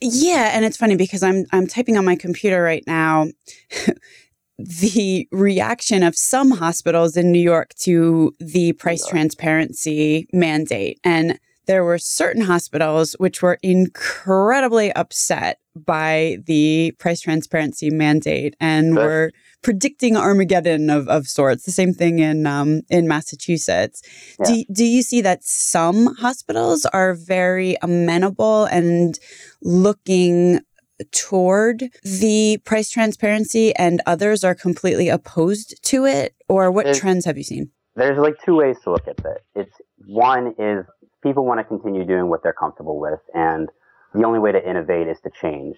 Yeah, 0.01 0.51
and 0.53 0.65
it's 0.65 0.77
funny 0.77 0.95
because 0.95 1.23
I'm 1.23 1.45
I'm 1.51 1.67
typing 1.67 1.97
on 1.97 2.05
my 2.05 2.15
computer 2.15 2.61
right 2.61 2.83
now 2.87 3.27
the 4.57 5.27
reaction 5.31 6.03
of 6.03 6.15
some 6.15 6.51
hospitals 6.51 7.17
in 7.17 7.31
New 7.31 7.39
York 7.39 7.73
to 7.81 8.33
the 8.39 8.73
price 8.73 9.05
transparency 9.05 10.27
mandate 10.31 10.99
and 11.03 11.39
there 11.65 11.83
were 11.83 11.97
certain 11.97 12.43
hospitals 12.43 13.13
which 13.13 13.41
were 13.41 13.57
incredibly 13.61 14.91
upset 14.93 15.59
by 15.75 16.37
the 16.45 16.93
price 16.99 17.21
transparency 17.21 17.89
mandate 17.89 18.55
and 18.59 18.95
were 18.95 19.31
predicting 19.61 20.15
Armageddon 20.15 20.89
of, 20.89 21.07
of 21.09 21.27
sorts. 21.27 21.65
The 21.65 21.71
same 21.71 21.93
thing 21.93 22.19
in 22.19 22.47
um, 22.47 22.81
in 22.89 23.07
Massachusetts. 23.07 24.01
Yeah. 24.39 24.45
Do, 24.45 24.63
do 24.71 24.85
you 24.85 25.01
see 25.01 25.21
that 25.21 25.43
some 25.43 26.15
hospitals 26.15 26.85
are 26.85 27.13
very 27.13 27.75
amenable 27.81 28.65
and 28.65 29.19
looking 29.61 30.61
toward 31.11 31.83
the 32.03 32.59
price 32.63 32.89
transparency 32.89 33.75
and 33.75 34.01
others 34.05 34.43
are 34.43 34.55
completely 34.55 35.09
opposed 35.09 35.83
to 35.83 36.05
it? 36.05 36.35
Or 36.47 36.71
what 36.71 36.85
there's, 36.85 36.99
trends 36.99 37.25
have 37.25 37.37
you 37.37 37.43
seen? 37.43 37.71
There's 37.95 38.17
like 38.17 38.35
two 38.45 38.55
ways 38.55 38.77
to 38.83 38.91
look 38.91 39.07
at 39.07 39.19
it. 39.19 39.43
It's 39.55 39.81
one 40.07 40.53
is 40.59 40.85
people 41.25 41.43
want 41.45 41.59
to 41.59 41.63
continue 41.63 42.05
doing 42.05 42.29
what 42.29 42.43
they're 42.43 42.53
comfortable 42.53 42.99
with 42.99 43.19
and 43.33 43.69
the 44.13 44.25
only 44.25 44.39
way 44.39 44.51
to 44.51 44.69
innovate 44.69 45.07
is 45.07 45.19
to 45.21 45.31
change. 45.41 45.75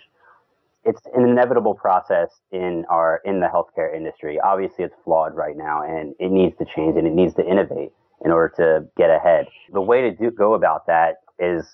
It's 0.83 1.01
an 1.15 1.23
inevitable 1.23 1.73
process 1.73 2.29
in 2.51 2.85
our 2.89 3.21
in 3.25 3.39
the 3.39 3.47
healthcare 3.47 3.95
industry. 3.95 4.39
Obviously, 4.39 4.85
it's 4.85 4.95
flawed 5.03 5.35
right 5.35 5.57
now, 5.57 5.81
and 5.83 6.13
it 6.19 6.31
needs 6.31 6.55
to 6.59 6.65
change 6.65 6.97
and 6.97 7.07
it 7.07 7.13
needs 7.13 7.33
to 7.35 7.45
innovate 7.45 7.91
in 8.23 8.31
order 8.31 8.53
to 8.57 8.87
get 8.95 9.09
ahead. 9.09 9.47
The 9.73 9.81
way 9.81 10.01
to 10.01 10.11
do, 10.11 10.31
go 10.31 10.53
about 10.53 10.85
that 10.87 11.15
is 11.39 11.65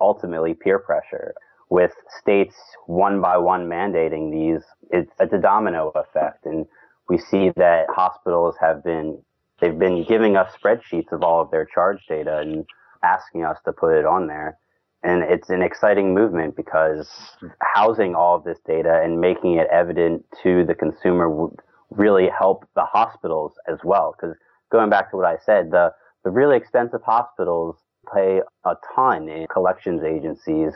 ultimately 0.00 0.54
peer 0.54 0.78
pressure. 0.78 1.34
With 1.70 1.92
states 2.20 2.54
one 2.86 3.20
by 3.20 3.38
one 3.38 3.66
mandating 3.66 4.30
these, 4.30 4.62
it's, 4.90 5.10
it's 5.18 5.32
a 5.32 5.38
domino 5.38 5.90
effect, 5.94 6.44
and 6.44 6.66
we 7.08 7.18
see 7.18 7.50
that 7.56 7.86
hospitals 7.90 8.56
have 8.60 8.84
been 8.84 9.18
they've 9.60 9.78
been 9.78 10.04
giving 10.04 10.36
us 10.36 10.52
spreadsheets 10.62 11.12
of 11.12 11.22
all 11.22 11.40
of 11.40 11.50
their 11.50 11.66
charge 11.66 11.98
data 12.08 12.38
and 12.38 12.64
asking 13.02 13.44
us 13.44 13.58
to 13.64 13.72
put 13.72 13.94
it 13.94 14.04
on 14.04 14.26
there 14.26 14.58
and 15.02 15.24
it's 15.24 15.50
an 15.50 15.62
exciting 15.62 16.14
movement 16.14 16.54
because 16.56 17.10
housing 17.60 18.14
all 18.14 18.36
of 18.36 18.44
this 18.44 18.58
data 18.66 19.00
and 19.02 19.20
making 19.20 19.54
it 19.54 19.66
evident 19.72 20.24
to 20.42 20.64
the 20.64 20.74
consumer 20.74 21.28
would 21.28 21.56
really 21.90 22.28
help 22.28 22.64
the 22.76 22.84
hospitals 22.84 23.52
as 23.68 23.78
well. 23.82 24.14
Because 24.16 24.36
going 24.70 24.90
back 24.90 25.10
to 25.10 25.16
what 25.16 25.26
I 25.26 25.36
said, 25.44 25.70
the, 25.70 25.90
the 26.24 26.30
really 26.30 26.56
expensive 26.56 27.00
hospitals 27.04 27.76
pay 28.14 28.40
a 28.64 28.74
ton 28.94 29.28
in 29.28 29.46
collections 29.52 30.02
agencies 30.04 30.72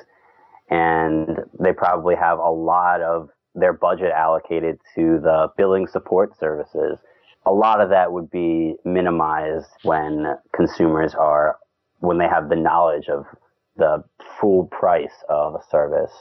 and 0.71 1.39
they 1.61 1.73
probably 1.73 2.17
have 2.17 2.39
a 2.39 2.51
lot 2.51 3.01
of 3.03 3.29
their 3.55 3.73
budget 3.73 4.11
allocated 4.11 4.79
to 4.97 5.21
the 5.23 5.49
billing 5.57 5.87
support 5.87 6.37
services. 6.39 6.99
A 7.47 7.53
lot 7.53 7.81
of 7.81 7.91
that 7.91 8.11
would 8.11 8.29
be 8.29 8.75
minimized 8.85 9.69
when 9.85 10.35
consumers 10.53 11.15
are, 11.15 11.57
when 11.99 12.19
they 12.19 12.29
have 12.29 12.49
the 12.49 12.57
knowledge 12.57 13.09
of 13.09 13.25
the 13.77 14.03
full 14.41 14.67
price 14.67 15.25
of 15.29 15.55
a 15.55 15.61
service. 15.71 16.13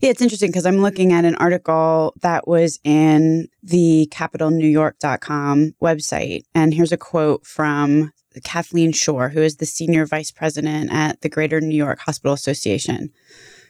Yeah, 0.00 0.10
it's 0.10 0.22
interesting 0.22 0.50
because 0.50 0.66
I'm 0.66 0.82
looking 0.82 1.12
at 1.12 1.24
an 1.24 1.36
article 1.36 2.14
that 2.20 2.48
was 2.48 2.78
in 2.84 3.48
the 3.62 4.08
capitalnewyork.com 4.10 5.74
website. 5.80 6.42
And 6.54 6.74
here's 6.74 6.92
a 6.92 6.96
quote 6.96 7.46
from 7.46 8.12
Kathleen 8.42 8.92
Shure, 8.92 9.28
who 9.28 9.40
is 9.40 9.56
the 9.56 9.66
senior 9.66 10.04
vice 10.06 10.30
president 10.30 10.92
at 10.92 11.20
the 11.20 11.28
Greater 11.28 11.60
New 11.60 11.76
York 11.76 12.00
Hospital 12.00 12.34
Association. 12.34 13.10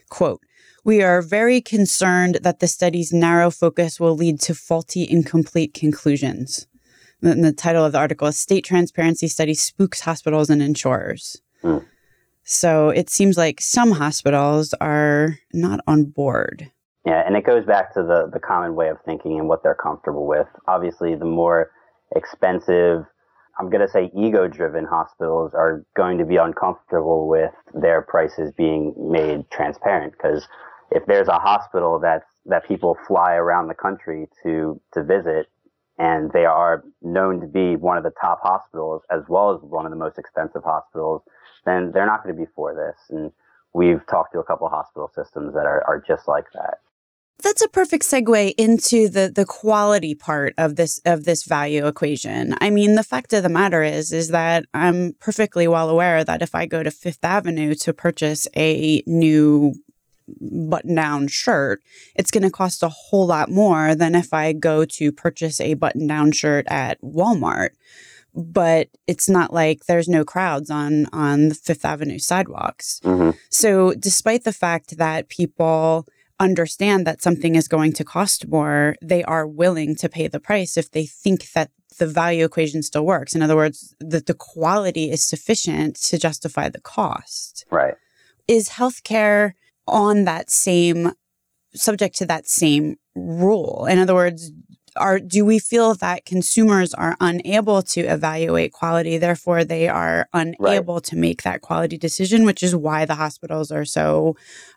Quote, 0.09 0.41
we 0.85 1.03
are 1.03 1.23
very 1.23 1.61
concerned 1.61 2.41
that 2.43 2.61
the 2.61 2.69
study's 2.69 3.13
narrow 3.13 3.51
focus 3.51 3.99
will 3.99 4.15
lead 4.15 4.41
to 4.41 4.55
faulty, 4.55 5.07
incomplete 5.09 5.73
conclusions. 5.73 6.67
And 7.23 7.43
the 7.43 7.53
title 7.53 7.85
of 7.85 7.93
the 7.93 7.99
article 7.99 8.29
is 8.29 8.39
State 8.39 8.65
Transparency 8.65 9.29
Study 9.29 9.55
Spooks 9.55 10.01
Hospitals 10.01 10.51
and 10.51 10.61
Insurers. 10.61 11.41
Mm. 11.65 11.85
So 12.45 12.91
it 12.91 13.09
seems 13.09 13.37
like 13.37 13.61
some 13.61 13.93
hospitals 13.93 14.75
are 14.81 15.39
not 15.53 15.81
on 15.87 16.05
board. 16.05 16.71
Yeah, 17.07 17.23
and 17.27 17.37
it 17.37 17.45
goes 17.45 17.65
back 17.65 17.93
to 17.95 18.03
the, 18.03 18.31
the 18.33 18.41
common 18.41 18.75
way 18.75 18.89
of 18.89 18.99
thinking 19.05 19.39
and 19.39 19.49
what 19.49 19.63
they're 19.63 19.75
comfortable 19.75 20.27
with. 20.27 20.47
Obviously, 20.69 21.15
the 21.15 21.25
more 21.25 21.71
expensive, 22.17 23.05
I'm 23.59 23.71
going 23.71 23.81
to 23.81 23.89
say 23.89 24.11
ego 24.17 24.49
driven 24.49 24.85
hospitals 24.85 25.53
are 25.55 25.85
going 25.97 26.19
to 26.19 26.25
be 26.25 26.37
uncomfortable 26.37 27.29
with 27.29 27.53
their 27.75 28.03
prices 28.03 28.53
being 28.57 28.95
made 28.99 29.51
transparent 29.51 30.13
because 30.13 30.47
if 30.91 31.05
there's 31.07 31.29
a 31.29 31.39
hospital 31.39 31.99
that's 31.99 32.27
that 32.47 32.67
people 32.67 32.97
fly 33.07 33.35
around 33.35 33.69
the 33.69 33.75
country 33.75 34.27
to 34.43 34.81
to 34.93 35.03
visit 35.03 35.47
and 35.99 36.31
they 36.33 36.45
are 36.45 36.85
known 37.03 37.41
to 37.41 37.47
be 37.47 37.77
one 37.77 37.97
of 37.97 38.03
the 38.03 38.13
top 38.21 38.41
hospitals 38.43 39.03
as 39.11 39.23
well 39.29 39.55
as 39.55 39.61
one 39.63 39.87
of 39.87 39.91
the 39.91 39.97
most 39.97 40.19
expensive 40.19 40.63
hospitals 40.65 41.23
then 41.65 41.93
they're 41.93 42.07
not 42.07 42.23
going 42.23 42.35
to 42.35 42.41
be 42.41 42.49
for 42.55 42.75
this. 42.75 42.97
And 43.11 43.33
we've 43.73 44.07
talked 44.07 44.33
to 44.33 44.39
a 44.39 44.45
couple 44.45 44.69
hospital 44.69 45.11
systems 45.15 45.55
that 45.55 45.67
are, 45.67 45.83
are 45.87 46.03
just 46.07 46.29
like 46.29 46.47
that. 46.55 46.79
That's 47.43 47.63
a 47.63 47.69
perfect 47.69 48.05
segue 48.05 48.55
into 48.57 49.09
the 49.09 49.31
the 49.35 49.45
quality 49.45 50.15
part 50.15 50.55
of 50.57 50.77
this 50.77 51.01
of 51.05 51.25
this 51.25 51.43
value 51.43 51.87
equation. 51.87 52.55
I 52.61 52.71
mean, 52.71 52.95
the 52.95 53.03
fact 53.03 53.33
of 53.33 53.43
the 53.43 53.49
matter 53.49 53.83
is 53.83 54.13
is 54.13 54.29
that 54.29 54.65
I'm 54.73 55.15
perfectly 55.19 55.67
well 55.67 55.91
aware 55.91 56.25
that 56.25 56.43
if 56.43 56.55
I 56.55 56.67
go 56.67 56.83
to 56.83 56.91
Fifth 56.91 57.25
Avenue 57.25 57.75
to 57.75 57.93
purchase 57.93 58.47
a 58.57 59.03
new 59.07 59.75
button 60.41 60.95
down 60.95 61.27
shirt, 61.27 61.83
it's 62.15 62.31
going 62.31 62.45
to 62.45 62.51
cost 62.51 62.83
a 62.83 62.89
whole 62.89 63.27
lot 63.27 63.51
more 63.51 63.95
than 63.95 64.15
if 64.15 64.33
I 64.33 64.53
go 64.53 64.85
to 64.85 65.13
purchase 65.13 65.61
a 65.61 65.75
button 65.75 66.07
down 66.07 66.33
shirt 66.33 66.67
at 66.69 67.01
Walmart 67.03 67.71
but 68.35 68.89
it's 69.07 69.29
not 69.29 69.53
like 69.53 69.87
there's 69.87 70.09
no 70.09 70.25
crowds 70.25 70.71
on 70.71 71.07
on 71.13 71.49
the 71.49 71.55
Fifth 71.55 71.85
Avenue 71.85 72.19
sidewalks. 72.19 73.01
Mm-hmm. 73.05 73.31
So, 73.51 73.95
despite 73.95 74.45
the 74.45 74.53
fact 74.53 74.99
that 74.99 75.29
people 75.29 76.07
understand 76.41 77.07
that 77.07 77.23
something 77.23 77.55
is 77.55 77.69
going 77.69 77.93
to 77.95 78.05
cost 78.05 78.49
more, 78.49 78.97
they 79.01 79.23
are 79.25 79.47
willing 79.47 79.95
to 79.97 80.09
pay 80.09 80.27
the 80.27 80.41
price 80.41 80.77
if 80.77 80.91
they 80.91 81.07
think 81.07 81.53
that 81.53 81.71
the 81.99 82.07
value 82.07 82.45
equation 82.45 82.83
still 82.83 83.07
works. 83.07 83.35
In 83.35 83.43
other 83.43 83.57
words, 83.57 83.95
that 84.01 84.27
the 84.27 84.35
quality 84.35 85.11
is 85.11 85.25
sufficient 85.25 85.97
to 85.97 86.19
justify 86.19 86.69
the 86.69 86.81
cost. 86.81 87.65
Right. 87.71 87.95
Is 88.49 88.71
healthcare 88.71 89.53
on 89.87 90.25
that 90.25 90.51
same 90.51 91.13
subject 91.75 92.17
to 92.17 92.27
that 92.27 92.49
same 92.49 92.97
rule? 93.15 93.87
In 93.89 93.99
other 93.99 94.15
words, 94.15 94.51
are 94.97 95.19
do 95.19 95.45
we 95.45 95.59
feel 95.59 95.95
that 95.95 96.25
consumers 96.25 96.95
are 96.95 97.17
unable 97.21 97.83
to 97.83 98.01
evaluate 98.01 98.73
quality 98.73 99.19
therefore 99.19 99.65
they 99.65 99.89
are 99.89 100.29
unable 100.33 100.95
right. 100.95 101.05
to 101.05 101.17
make 101.17 101.43
that 101.43 101.61
quality 101.61 101.97
decision 101.97 102.45
which 102.45 102.63
is 102.63 102.75
why 102.75 103.05
the 103.05 103.15
hospitals 103.15 103.71
are 103.71 103.85
so 103.85 104.37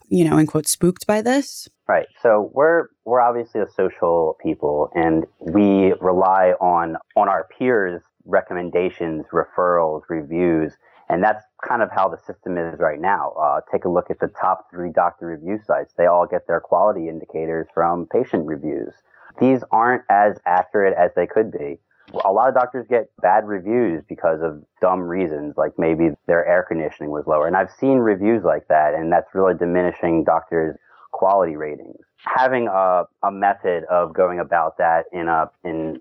you 0.09 0.27
know 0.27 0.37
in 0.37 0.47
quote 0.47 0.67
spooked 0.67 1.05
by 1.07 1.21
this 1.21 1.67
right 1.87 2.07
so 2.21 2.51
we're 2.53 2.87
we're 3.05 3.21
obviously 3.21 3.61
a 3.61 3.67
social 3.75 4.37
people 4.41 4.89
and 4.95 5.25
we 5.39 5.93
rely 6.01 6.53
on 6.59 6.97
on 7.15 7.27
our 7.27 7.47
peers 7.57 8.01
recommendations 8.25 9.25
referrals 9.33 10.01
reviews 10.09 10.73
and 11.09 11.23
that's 11.23 11.45
kind 11.65 11.81
of 11.81 11.89
how 11.89 12.09
the 12.09 12.17
system 12.17 12.57
is 12.57 12.79
right 12.79 12.99
now. 12.99 13.31
Uh, 13.41 13.61
take 13.71 13.85
a 13.85 13.89
look 13.89 14.11
at 14.11 14.19
the 14.19 14.27
top 14.27 14.67
three 14.69 14.91
doctor 14.91 15.27
review 15.27 15.57
sites. 15.65 15.93
They 15.97 16.05
all 16.05 16.27
get 16.27 16.47
their 16.47 16.59
quality 16.59 17.07
indicators 17.07 17.67
from 17.73 18.07
patient 18.11 18.45
reviews 18.45 18.93
these 19.39 19.63
aren't 19.71 20.03
as 20.09 20.37
accurate 20.45 20.95
as 20.97 21.11
they 21.15 21.27
could 21.27 21.51
be. 21.51 21.79
A 22.23 22.31
lot 22.31 22.47
of 22.47 22.53
doctors 22.53 22.87
get 22.89 23.09
bad 23.21 23.45
reviews 23.45 24.01
because 24.07 24.39
of 24.41 24.63
dumb 24.79 25.01
reasons, 25.01 25.55
like 25.57 25.73
maybe 25.77 26.09
their 26.25 26.45
air 26.45 26.65
conditioning 26.65 27.11
was 27.11 27.25
lower. 27.27 27.47
And 27.47 27.57
I've 27.57 27.71
seen 27.71 27.97
reviews 27.97 28.43
like 28.43 28.67
that, 28.69 28.93
and 28.93 29.11
that's 29.11 29.27
really 29.33 29.55
diminishing 29.55 30.23
doctors' 30.23 30.77
quality 31.11 31.57
ratings. 31.57 31.97
Having 32.19 32.69
a, 32.69 33.03
a 33.23 33.31
method 33.31 33.83
of 33.91 34.13
going 34.13 34.39
about 34.39 34.77
that 34.77 35.05
in 35.11 35.27
a 35.27 35.51
in 35.65 35.99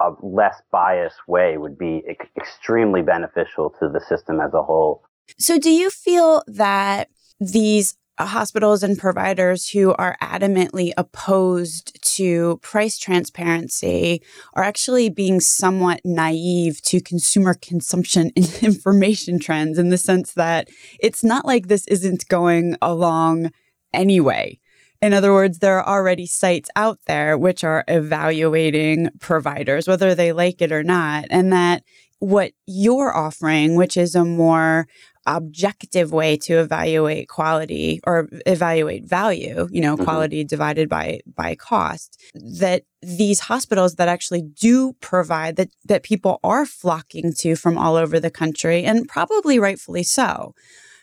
a 0.00 0.12
less 0.22 0.60
biased 0.72 1.28
way 1.28 1.58
would 1.58 1.78
be 1.78 2.02
extremely 2.36 3.02
beneficial 3.02 3.70
to 3.80 3.88
the 3.88 4.00
system 4.00 4.40
as 4.40 4.52
a 4.54 4.62
whole. 4.62 5.04
So, 5.38 5.58
do 5.58 5.70
you 5.70 5.90
feel 5.90 6.42
that 6.46 7.08
these 7.38 7.96
Uh, 8.16 8.26
hospitals 8.26 8.84
and 8.84 8.96
providers 8.96 9.70
who 9.70 9.92
are 9.94 10.16
adamantly 10.22 10.92
opposed 10.96 12.00
to 12.04 12.58
price 12.58 12.96
transparency 12.96 14.22
are 14.52 14.62
actually 14.62 15.08
being 15.08 15.40
somewhat 15.40 16.00
naive 16.04 16.80
to 16.80 17.00
consumer 17.00 17.54
consumption 17.54 18.30
and 18.36 18.58
information 18.62 19.40
trends 19.40 19.78
in 19.78 19.88
the 19.88 19.98
sense 19.98 20.32
that 20.34 20.68
it's 21.00 21.24
not 21.24 21.44
like 21.44 21.66
this 21.66 21.88
isn't 21.88 22.28
going 22.28 22.76
along 22.80 23.50
anyway. 23.92 24.60
In 25.02 25.12
other 25.12 25.32
words, 25.32 25.58
there 25.58 25.80
are 25.80 25.98
already 25.98 26.24
sites 26.24 26.70
out 26.76 27.00
there 27.06 27.36
which 27.36 27.64
are 27.64 27.82
evaluating 27.88 29.10
providers, 29.18 29.88
whether 29.88 30.14
they 30.14 30.32
like 30.32 30.62
it 30.62 30.70
or 30.70 30.84
not, 30.84 31.26
and 31.30 31.52
that 31.52 31.82
what 32.20 32.52
you're 32.66 33.14
offering, 33.14 33.74
which 33.74 33.96
is 33.96 34.14
a 34.14 34.24
more 34.24 34.86
objective 35.26 36.12
way 36.12 36.36
to 36.36 36.58
evaluate 36.60 37.28
quality 37.28 38.00
or 38.06 38.28
evaluate 38.46 39.04
value 39.04 39.68
you 39.70 39.80
know 39.80 39.94
mm-hmm. 39.94 40.04
quality 40.04 40.44
divided 40.44 40.88
by 40.88 41.20
by 41.34 41.54
cost 41.54 42.20
that 42.34 42.82
these 43.04 43.40
hospitals 43.40 43.96
that 43.96 44.08
actually 44.08 44.42
do 44.42 44.94
provide 45.00 45.56
that 45.56 45.68
that 45.84 46.02
people 46.02 46.40
are 46.42 46.66
flocking 46.66 47.32
to 47.32 47.56
from 47.56 47.76
all 47.76 47.96
over 47.96 48.18
the 48.18 48.30
country 48.30 48.84
and 48.84 49.08
probably 49.08 49.58
rightfully 49.58 50.02
so. 50.02 50.54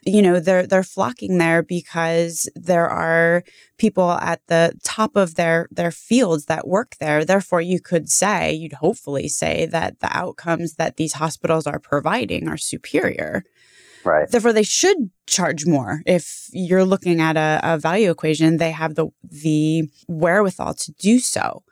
You 0.04 0.24
know 0.24 0.40
they're 0.40 0.66
they're 0.66 0.82
flocking 0.82 1.38
there 1.38 1.62
because 1.62 2.50
there 2.56 2.88
are 2.88 3.44
people 3.78 4.10
at 4.10 4.42
the 4.48 4.74
top 4.84 5.16
of 5.16 5.36
their 5.36 5.68
their 5.70 5.92
fields 5.92 6.46
that 6.46 6.68
work 6.68 6.96
there. 7.00 7.24
Therefore 7.24 7.62
you 7.62 7.80
could 7.80 8.10
say 8.10 8.52
you'd 8.52 8.74
hopefully 8.74 9.28
say 9.28 9.68
that 9.68 10.00
the 10.00 10.10
outcomes 10.16 10.76
that 10.76 10.98
these 10.98 11.14
hospitals 11.14 11.68
are 11.68 11.80
providing 11.80 12.48
are 12.48 12.58
superior 12.58 13.44
Right. 14.04 14.30
Therefore, 14.30 14.54
they 14.54 14.64
should 14.64 15.10
charge 15.28 15.66
more. 15.66 16.02
If 16.06 16.48
you're 16.52 16.86
looking 16.86 17.22
at 17.22 17.38
a, 17.38 17.60
a, 17.64 17.78
value 17.78 18.12
equation, 18.12 18.58
they 18.58 18.72
have 18.72 18.96
the 18.96 19.08
the 19.24 19.90
wherewithal 20.08 20.74
to 20.76 20.92
do 20.94 21.20
so 21.20 21.64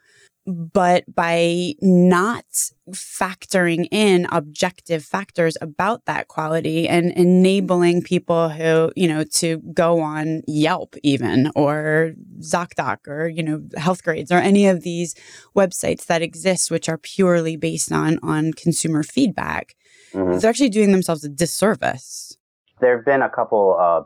but 0.49 1.03
by 1.13 1.73
not 1.81 2.45
factoring 2.91 3.87
in 3.91 4.25
objective 4.31 5.05
factors 5.05 5.55
about 5.61 6.05
that 6.05 6.27
quality 6.27 6.87
and 6.87 7.11
enabling 7.11 8.01
people 8.01 8.49
who, 8.49 8.91
you 8.95 9.07
know, 9.07 9.23
to 9.23 9.57
go 9.73 9.99
on 9.99 10.41
Yelp 10.47 10.95
even 11.03 11.51
or 11.55 12.13
ZocDoc 12.39 13.07
or, 13.07 13.27
you 13.27 13.43
know, 13.43 13.59
Healthgrades 13.77 14.31
or 14.31 14.37
any 14.37 14.67
of 14.67 14.81
these 14.81 15.13
websites 15.55 16.07
that 16.07 16.23
exist, 16.23 16.71
which 16.71 16.89
are 16.89 16.97
purely 16.97 17.55
based 17.55 17.91
on, 17.91 18.17
on 18.23 18.53
consumer 18.53 19.03
feedback, 19.03 19.75
mm-hmm. 20.13 20.37
they're 20.37 20.49
actually 20.49 20.69
doing 20.69 20.91
themselves 20.91 21.23
a 21.23 21.29
disservice. 21.29 22.37
There 22.81 22.95
have 22.95 23.05
been 23.05 23.21
a 23.21 23.29
couple, 23.29 23.77
uh, 23.79 24.03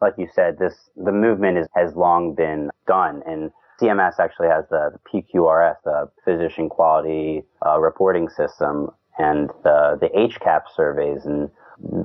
like 0.00 0.14
you 0.18 0.28
said, 0.34 0.58
this, 0.58 0.74
the 0.96 1.12
movement 1.12 1.58
is, 1.58 1.66
has 1.74 1.94
long 1.94 2.34
been 2.34 2.70
done 2.86 3.22
and 3.26 3.50
CMS 3.80 4.18
actually 4.18 4.48
has 4.48 4.64
the, 4.70 4.90
the 4.92 5.22
PQRS, 5.22 5.76
the 5.84 6.10
Physician 6.24 6.68
Quality 6.68 7.42
uh, 7.66 7.78
Reporting 7.78 8.28
System, 8.28 8.90
and 9.18 9.50
the, 9.64 9.98
the 10.00 10.08
HCAHPS 10.08 10.76
surveys. 10.76 11.24
And 11.24 11.50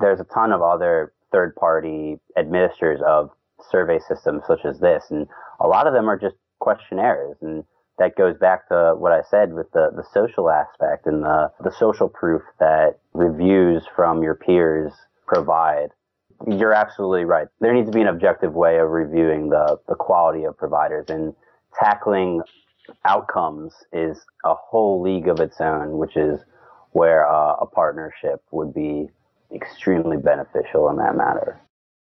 there's 0.00 0.20
a 0.20 0.24
ton 0.24 0.52
of 0.52 0.62
other 0.62 1.12
third 1.32 1.54
party 1.56 2.18
administrators 2.36 3.00
of 3.06 3.30
survey 3.70 3.98
systems 4.08 4.42
such 4.46 4.64
as 4.64 4.80
this. 4.80 5.04
And 5.10 5.26
a 5.60 5.66
lot 5.66 5.86
of 5.86 5.92
them 5.92 6.08
are 6.08 6.18
just 6.18 6.36
questionnaires. 6.60 7.36
And 7.42 7.64
that 7.98 8.16
goes 8.16 8.36
back 8.36 8.68
to 8.68 8.94
what 8.96 9.12
I 9.12 9.22
said 9.30 9.52
with 9.52 9.70
the, 9.72 9.90
the 9.94 10.04
social 10.12 10.50
aspect 10.50 11.06
and 11.06 11.22
the, 11.22 11.50
the 11.62 11.70
social 11.70 12.08
proof 12.08 12.42
that 12.60 12.98
reviews 13.14 13.84
from 13.94 14.22
your 14.22 14.34
peers 14.34 14.92
provide. 15.26 15.88
You're 16.46 16.74
absolutely 16.74 17.24
right. 17.24 17.48
There 17.60 17.72
needs 17.72 17.88
to 17.88 17.94
be 17.94 18.02
an 18.02 18.08
objective 18.08 18.52
way 18.52 18.78
of 18.78 18.90
reviewing 18.90 19.48
the, 19.48 19.78
the 19.88 19.94
quality 19.94 20.44
of 20.44 20.56
providers. 20.58 21.06
And 21.08 21.34
tackling 21.78 22.42
outcomes 23.04 23.72
is 23.92 24.18
a 24.44 24.54
whole 24.54 25.02
league 25.02 25.28
of 25.28 25.40
its 25.40 25.60
own, 25.60 25.96
which 25.96 26.16
is 26.16 26.40
where 26.92 27.26
uh, 27.26 27.54
a 27.60 27.66
partnership 27.66 28.42
would 28.50 28.74
be 28.74 29.08
extremely 29.54 30.16
beneficial 30.16 30.88
in 30.90 30.96
that 30.96 31.16
matter. 31.16 31.60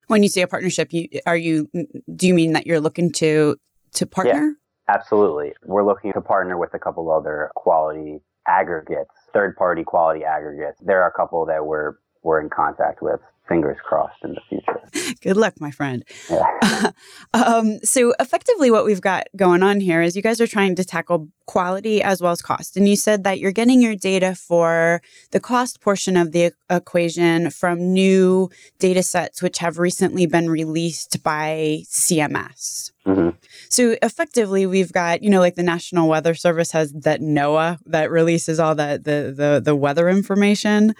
When 0.08 0.22
you 0.22 0.28
say 0.28 0.42
a 0.42 0.48
partnership, 0.48 0.92
you, 0.92 1.08
are 1.26 1.36
you 1.36 1.68
do 2.14 2.26
you 2.26 2.34
mean 2.34 2.52
that 2.54 2.66
you're 2.66 2.80
looking 2.80 3.12
to 3.12 3.56
to 3.92 4.06
partner? 4.06 4.32
Yeah, 4.32 4.52
absolutely. 4.88 5.52
We're 5.64 5.84
looking 5.84 6.12
to 6.12 6.20
partner 6.20 6.58
with 6.58 6.74
a 6.74 6.78
couple 6.78 7.10
other 7.10 7.50
quality 7.54 8.20
aggregates, 8.46 9.14
third 9.32 9.56
party 9.56 9.84
quality 9.84 10.24
aggregates. 10.24 10.80
There 10.80 11.02
are 11.02 11.08
a 11.08 11.12
couple 11.12 11.44
that 11.46 11.66
we're 11.66 11.94
we're 12.28 12.40
in 12.42 12.50
contact 12.50 13.00
with 13.00 13.20
fingers 13.48 13.78
crossed 13.82 14.22
in 14.22 14.34
the 14.34 14.40
future. 14.50 15.14
Good 15.22 15.38
luck, 15.38 15.54
my 15.58 15.70
friend. 15.70 16.04
Yeah. 16.30 16.90
um, 17.34 17.78
so, 17.82 18.12
effectively, 18.20 18.70
what 18.70 18.84
we've 18.84 19.00
got 19.00 19.26
going 19.34 19.62
on 19.62 19.80
here 19.80 20.02
is 20.02 20.14
you 20.14 20.20
guys 20.20 20.38
are 20.42 20.46
trying 20.46 20.76
to 20.76 20.84
tackle 20.84 21.28
quality 21.46 22.02
as 22.02 22.20
well 22.20 22.32
as 22.32 22.42
cost. 22.42 22.76
And 22.76 22.86
you 22.86 22.94
said 22.94 23.24
that 23.24 23.38
you're 23.38 23.52
getting 23.52 23.80
your 23.80 23.96
data 23.96 24.34
for 24.34 25.00
the 25.30 25.40
cost 25.40 25.80
portion 25.80 26.18
of 26.18 26.32
the 26.32 26.52
equation 26.68 27.48
from 27.48 27.94
new 27.94 28.50
data 28.78 29.02
sets, 29.02 29.42
which 29.42 29.58
have 29.58 29.78
recently 29.78 30.26
been 30.26 30.50
released 30.50 31.22
by 31.22 31.80
CMS. 31.86 32.92
Mm-hmm. 33.06 33.30
So 33.70 33.96
effectively, 34.02 34.66
we've 34.66 34.92
got 34.92 35.22
you 35.22 35.30
know 35.30 35.40
like 35.40 35.54
the 35.54 35.62
National 35.62 36.08
Weather 36.08 36.34
Service 36.34 36.72
has 36.72 36.92
that 36.92 37.20
NOAA 37.20 37.78
that 37.86 38.10
releases 38.10 38.60
all 38.60 38.74
the 38.74 39.00
the 39.02 39.32
the, 39.34 39.62
the 39.64 39.74
weather 39.74 40.10
information. 40.10 40.94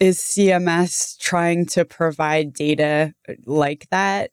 Is 0.00 0.18
CMS 0.18 1.18
trying 1.18 1.66
to 1.66 1.84
provide 1.84 2.52
data 2.52 3.14
like 3.46 3.88
that? 3.90 4.30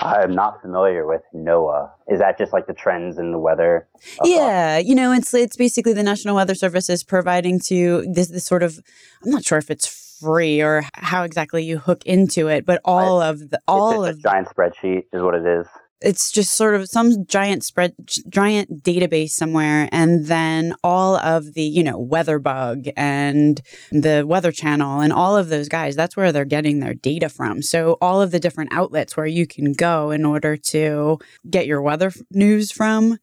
I'm 0.00 0.34
not 0.34 0.60
familiar 0.60 1.06
with 1.06 1.22
NOAA. 1.34 1.90
Is 2.08 2.18
that 2.18 2.38
just 2.38 2.52
like 2.52 2.66
the 2.66 2.74
trends 2.74 3.18
in 3.18 3.32
the 3.32 3.38
weather? 3.38 3.88
Yeah, 4.22 4.78
you 4.78 4.94
know, 4.94 5.12
it's 5.12 5.32
it's 5.32 5.56
basically 5.56 5.92
the 5.92 6.02
National 6.02 6.36
Weather 6.36 6.54
Service 6.54 6.90
is 6.90 7.02
providing 7.02 7.58
to 7.60 8.04
this 8.12 8.28
this 8.28 8.44
sort 8.44 8.62
of 8.62 8.78
I'm 9.24 9.30
not 9.30 9.44
sure 9.44 9.58
if 9.58 9.70
it's 9.70 10.18
free 10.20 10.60
or 10.60 10.82
how 10.94 11.22
exactly 11.22 11.64
you 11.64 11.78
hook 11.78 12.04
into 12.04 12.48
it, 12.48 12.66
but 12.66 12.80
all 12.84 13.22
I, 13.22 13.28
of 13.28 13.50
the 13.50 13.60
all 13.66 14.04
of 14.04 14.22
giant 14.22 14.48
spreadsheet 14.48 15.04
is 15.12 15.22
what 15.22 15.34
it 15.34 15.46
is 15.46 15.66
it's 16.00 16.30
just 16.30 16.56
sort 16.56 16.74
of 16.74 16.88
some 16.88 17.26
giant 17.26 17.64
spread 17.64 17.94
giant 18.28 18.82
database 18.82 19.30
somewhere 19.30 19.88
and 19.90 20.26
then 20.26 20.74
all 20.84 21.16
of 21.16 21.54
the 21.54 21.62
you 21.62 21.82
know 21.82 21.98
weatherbug 21.98 22.92
and 22.96 23.60
the 23.90 24.24
weather 24.26 24.52
channel 24.52 25.00
and 25.00 25.12
all 25.12 25.36
of 25.36 25.48
those 25.48 25.68
guys 25.68 25.96
that's 25.96 26.16
where 26.16 26.32
they're 26.32 26.44
getting 26.44 26.80
their 26.80 26.94
data 26.94 27.28
from. 27.28 27.62
So 27.62 27.96
all 28.00 28.20
of 28.22 28.30
the 28.30 28.40
different 28.40 28.72
outlets 28.72 29.16
where 29.16 29.26
you 29.26 29.46
can 29.46 29.72
go 29.72 30.10
in 30.10 30.24
order 30.24 30.56
to 30.56 31.18
get 31.48 31.66
your 31.66 31.82
weather 31.82 32.12
news 32.30 32.70
from 32.70 33.18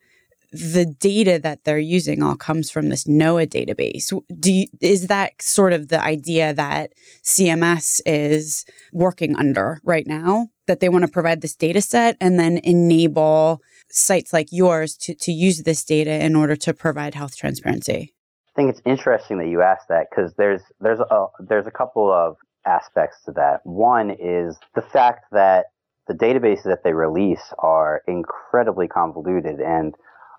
the 0.55 0.85
data 0.85 1.39
that 1.39 1.63
they're 1.63 1.77
using 1.77 2.23
all 2.23 2.35
comes 2.35 2.71
from 2.71 2.89
this 2.89 3.05
NOAA 3.05 3.47
database. 3.47 4.11
Do 4.39 4.53
you, 4.53 4.67
is 4.81 5.07
that 5.07 5.41
sort 5.41 5.73
of 5.73 5.89
the 5.89 6.01
idea 6.01 6.53
that 6.53 6.93
CMS 7.23 8.01
is 8.05 8.65
working 8.93 9.35
under 9.35 9.79
right 9.83 10.07
now? 10.07 10.47
That 10.67 10.79
they 10.79 10.89
want 10.89 11.05
to 11.05 11.11
provide 11.11 11.41
this 11.41 11.55
data 11.55 11.81
set 11.81 12.17
and 12.19 12.39
then 12.39 12.57
enable 12.63 13.61
sites 13.91 14.33
like 14.33 14.47
yours 14.51 14.95
to, 14.97 15.13
to 15.13 15.31
use 15.31 15.63
this 15.63 15.83
data 15.83 16.23
in 16.23 16.35
order 16.35 16.55
to 16.55 16.73
provide 16.73 17.13
health 17.13 17.37
transparency? 17.37 18.13
I 18.55 18.55
think 18.55 18.69
it's 18.71 18.81
interesting 18.85 19.37
that 19.39 19.47
you 19.47 19.61
asked 19.61 19.89
that 19.89 20.07
because 20.09 20.33
there's 20.37 20.61
there's 20.79 21.01
a 21.01 21.25
there's 21.39 21.67
a 21.67 21.71
couple 21.71 22.11
of 22.11 22.37
aspects 22.65 23.17
to 23.25 23.31
that. 23.33 23.59
One 23.63 24.09
is 24.11 24.57
the 24.73 24.81
fact 24.81 25.25
that 25.31 25.65
the 26.07 26.13
databases 26.13 26.63
that 26.63 26.83
they 26.83 26.93
release 26.93 27.53
are 27.59 28.01
incredibly 28.07 28.87
convoluted 28.87 29.59
and 29.59 29.93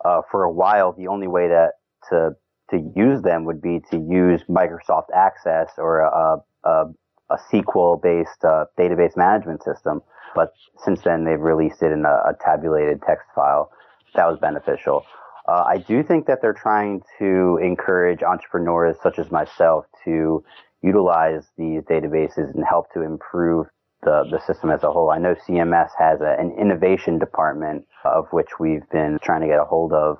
uh, 0.06 0.22
for 0.30 0.44
a 0.44 0.52
while, 0.52 0.92
the 0.92 1.08
only 1.08 1.26
way 1.26 1.48
to, 1.48 1.68
to, 2.10 2.30
to 2.70 2.92
use 2.94 3.22
them 3.22 3.44
would 3.44 3.60
be 3.60 3.80
to 3.90 3.96
use 3.96 4.42
Microsoft 4.48 5.08
Access 5.14 5.70
or 5.78 6.00
a, 6.00 6.38
a, 6.64 6.84
a 7.30 7.36
SQL 7.52 8.00
based 8.00 8.44
uh, 8.44 8.66
database 8.78 9.16
management 9.16 9.62
system. 9.62 10.02
But 10.34 10.52
since 10.84 11.00
then, 11.02 11.24
they've 11.24 11.40
released 11.40 11.82
it 11.82 11.92
in 11.92 12.04
a, 12.04 12.30
a 12.30 12.34
tabulated 12.44 13.00
text 13.06 13.26
file. 13.34 13.70
That 14.14 14.26
was 14.26 14.38
beneficial. 14.38 15.04
Uh, 15.48 15.64
I 15.66 15.78
do 15.78 16.02
think 16.02 16.26
that 16.26 16.40
they're 16.42 16.52
trying 16.52 17.02
to 17.18 17.58
encourage 17.62 18.22
entrepreneurs 18.22 18.96
such 19.02 19.18
as 19.18 19.30
myself 19.30 19.86
to 20.04 20.44
utilize 20.82 21.44
these 21.56 21.82
databases 21.82 22.54
and 22.54 22.64
help 22.68 22.92
to 22.94 23.02
improve 23.02 23.66
the, 24.06 24.24
the 24.30 24.40
system 24.46 24.70
as 24.70 24.84
a 24.84 24.90
whole. 24.90 25.10
I 25.10 25.18
know 25.18 25.34
CMS 25.46 25.90
has 25.98 26.20
a, 26.20 26.36
an 26.38 26.56
innovation 26.58 27.18
department 27.18 27.84
of 28.04 28.28
which 28.30 28.58
we've 28.58 28.88
been 28.90 29.18
trying 29.22 29.42
to 29.42 29.48
get 29.48 29.58
a 29.58 29.64
hold 29.64 29.92
of. 29.92 30.18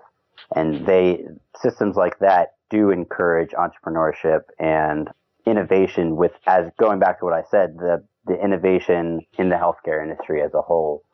And 0.55 0.85
they, 0.85 1.25
systems 1.63 1.97
like 1.97 2.19
that 2.19 2.55
do 2.69 2.91
encourage 2.91 3.51
entrepreneurship 3.53 4.41
and 4.59 5.09
innovation 5.47 6.17
with, 6.17 6.33
as 6.47 6.67
going 6.79 6.99
back 6.99 7.21
to 7.21 7.25
what 7.25 7.33
I 7.33 7.45
said, 7.49 7.77
the, 7.79 8.05
the 8.27 8.35
innovation 8.35 9.21
in 9.39 9.49
the 9.49 9.57
healthcare 9.57 10.03
industry 10.03 10.43
as 10.43 10.53
a 10.53 10.61
whole. 10.61 11.05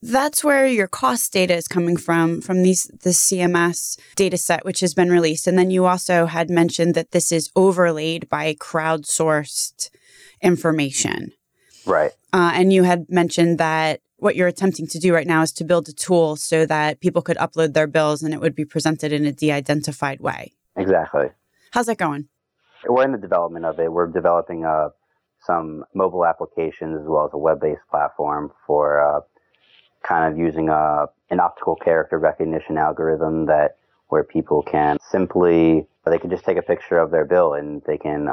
That's 0.00 0.42
where 0.42 0.66
your 0.66 0.88
cost 0.88 1.32
data 1.32 1.54
is 1.54 1.68
coming 1.68 1.96
from, 1.96 2.40
from 2.40 2.62
these 2.62 2.84
the 3.02 3.10
CMS 3.10 3.98
data 4.16 4.38
set, 4.38 4.64
which 4.64 4.80
has 4.80 4.94
been 4.94 5.10
released. 5.10 5.46
And 5.46 5.58
then 5.58 5.70
you 5.70 5.84
also 5.84 6.26
had 6.26 6.50
mentioned 6.50 6.94
that 6.94 7.12
this 7.12 7.32
is 7.32 7.50
overlaid 7.54 8.28
by 8.28 8.54
crowdsourced 8.54 9.90
information. 10.44 11.32
Right. 11.86 12.12
Uh, 12.32 12.52
and 12.54 12.72
you 12.72 12.84
had 12.84 13.06
mentioned 13.08 13.58
that 13.58 14.00
what 14.18 14.36
you're 14.36 14.48
attempting 14.48 14.86
to 14.86 14.98
do 14.98 15.12
right 15.12 15.26
now 15.26 15.42
is 15.42 15.52
to 15.52 15.64
build 15.64 15.88
a 15.88 15.92
tool 15.92 16.36
so 16.36 16.64
that 16.66 17.00
people 17.00 17.20
could 17.20 17.36
upload 17.38 17.74
their 17.74 17.86
bills 17.86 18.22
and 18.22 18.32
it 18.32 18.40
would 18.40 18.54
be 18.54 18.64
presented 18.64 19.12
in 19.12 19.26
a 19.26 19.32
de-identified 19.32 20.20
way. 20.20 20.52
Exactly. 20.76 21.28
How's 21.72 21.86
that 21.86 21.98
going? 21.98 22.28
We're 22.86 23.04
in 23.04 23.12
the 23.12 23.18
development 23.18 23.64
of 23.64 23.78
it. 23.80 23.92
We're 23.92 24.06
developing 24.06 24.64
uh, 24.64 24.90
some 25.40 25.84
mobile 25.94 26.24
applications 26.24 27.00
as 27.00 27.06
well 27.06 27.26
as 27.26 27.30
a 27.32 27.38
web-based 27.38 27.82
platform 27.90 28.52
for 28.66 29.00
uh, 29.00 29.20
kind 30.06 30.32
of 30.32 30.38
using 30.38 30.68
a, 30.68 30.72
uh, 30.72 31.06
an 31.30 31.40
optical 31.40 31.76
character 31.76 32.18
recognition 32.18 32.78
algorithm 32.78 33.46
that 33.46 33.76
where 34.08 34.22
people 34.22 34.62
can 34.62 34.98
simply 35.10 35.86
they 36.06 36.18
can 36.18 36.30
just 36.30 36.44
take 36.44 36.58
a 36.58 36.62
picture 36.62 36.98
of 36.98 37.10
their 37.10 37.24
bill 37.24 37.54
and 37.54 37.82
they 37.86 37.96
can 37.96 38.28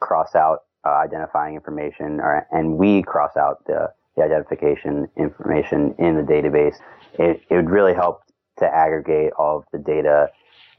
cross 0.00 0.34
out 0.34 0.64
uh, 0.84 0.90
identifying 0.90 1.54
information 1.54 2.20
or, 2.20 2.46
and 2.50 2.76
we 2.76 3.02
cross 3.02 3.36
out 3.36 3.64
the 3.66 3.90
the 4.16 4.22
identification 4.22 5.08
information 5.16 5.94
in 5.98 6.16
the 6.16 6.22
database, 6.22 6.76
it, 7.18 7.42
it 7.50 7.56
would 7.56 7.70
really 7.70 7.94
help 7.94 8.22
to 8.58 8.64
aggregate 8.64 9.32
all 9.38 9.58
of 9.58 9.64
the 9.72 9.78
data 9.78 10.28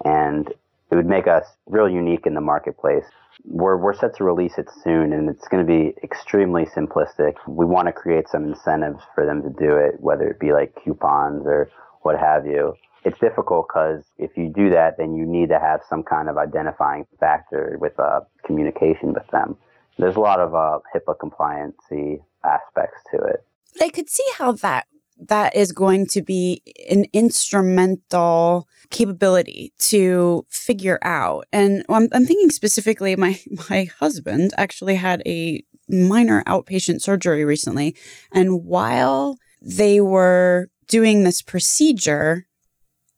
and 0.03 0.49
it 0.91 0.95
would 0.95 1.05
make 1.05 1.27
us 1.27 1.45
real 1.65 1.89
unique 1.89 2.25
in 2.25 2.33
the 2.33 2.41
marketplace. 2.41 3.03
We're, 3.43 3.77
we're 3.77 3.93
set 3.93 4.15
to 4.17 4.23
release 4.23 4.57
it 4.57 4.69
soon 4.83 5.11
and 5.11 5.29
it's 5.29 5.47
going 5.47 5.65
to 5.65 5.67
be 5.67 5.93
extremely 6.03 6.65
simplistic. 6.65 7.33
We 7.47 7.65
want 7.65 7.87
to 7.87 7.91
create 7.91 8.29
some 8.29 8.45
incentives 8.45 9.03
for 9.13 9.25
them 9.25 9.41
to 9.43 9.49
do 9.49 9.75
it, 9.75 9.99
whether 9.99 10.27
it 10.27 10.39
be 10.39 10.53
like 10.53 10.73
coupons 10.83 11.43
or 11.45 11.69
what 12.01 12.17
have 12.17 12.45
you. 12.45 12.73
It's 13.03 13.19
difficult 13.19 13.67
because 13.67 14.03
if 14.17 14.35
you 14.35 14.49
do 14.49 14.69
that, 14.71 14.97
then 14.97 15.13
you 15.13 15.25
need 15.25 15.49
to 15.49 15.59
have 15.59 15.81
some 15.87 16.01
kind 16.01 16.29
of 16.29 16.37
identifying 16.37 17.05
factor 17.19 17.77
with 17.79 17.99
uh, 17.99 18.21
communication 18.45 19.13
with 19.13 19.27
them. 19.31 19.57
There's 19.97 20.15
a 20.15 20.19
lot 20.19 20.39
of 20.39 20.53
uh, 20.53 20.79
HIPAA 20.93 21.17
compliancy 21.17 22.19
aspects 22.43 23.01
to 23.11 23.17
it. 23.23 23.45
I 23.81 23.89
could 23.89 24.09
see 24.09 24.25
how 24.37 24.53
that 24.53 24.87
that 25.17 25.55
is 25.55 25.71
going 25.71 26.05
to 26.07 26.21
be 26.21 26.61
an 26.89 27.05
instrumental 27.13 28.67
capability 28.89 29.71
to 29.79 30.45
figure 30.49 30.99
out. 31.03 31.45
And 31.53 31.85
I'm, 31.87 32.09
I'm 32.11 32.25
thinking 32.25 32.49
specifically, 32.49 33.15
my 33.15 33.39
my 33.69 33.89
husband 33.99 34.51
actually 34.57 34.95
had 34.95 35.21
a 35.25 35.63
minor 35.87 36.43
outpatient 36.45 37.01
surgery 37.01 37.45
recently, 37.45 37.95
and 38.33 38.65
while 38.65 39.37
they 39.61 40.01
were 40.01 40.69
doing 40.87 41.23
this 41.23 41.41
procedure, 41.41 42.45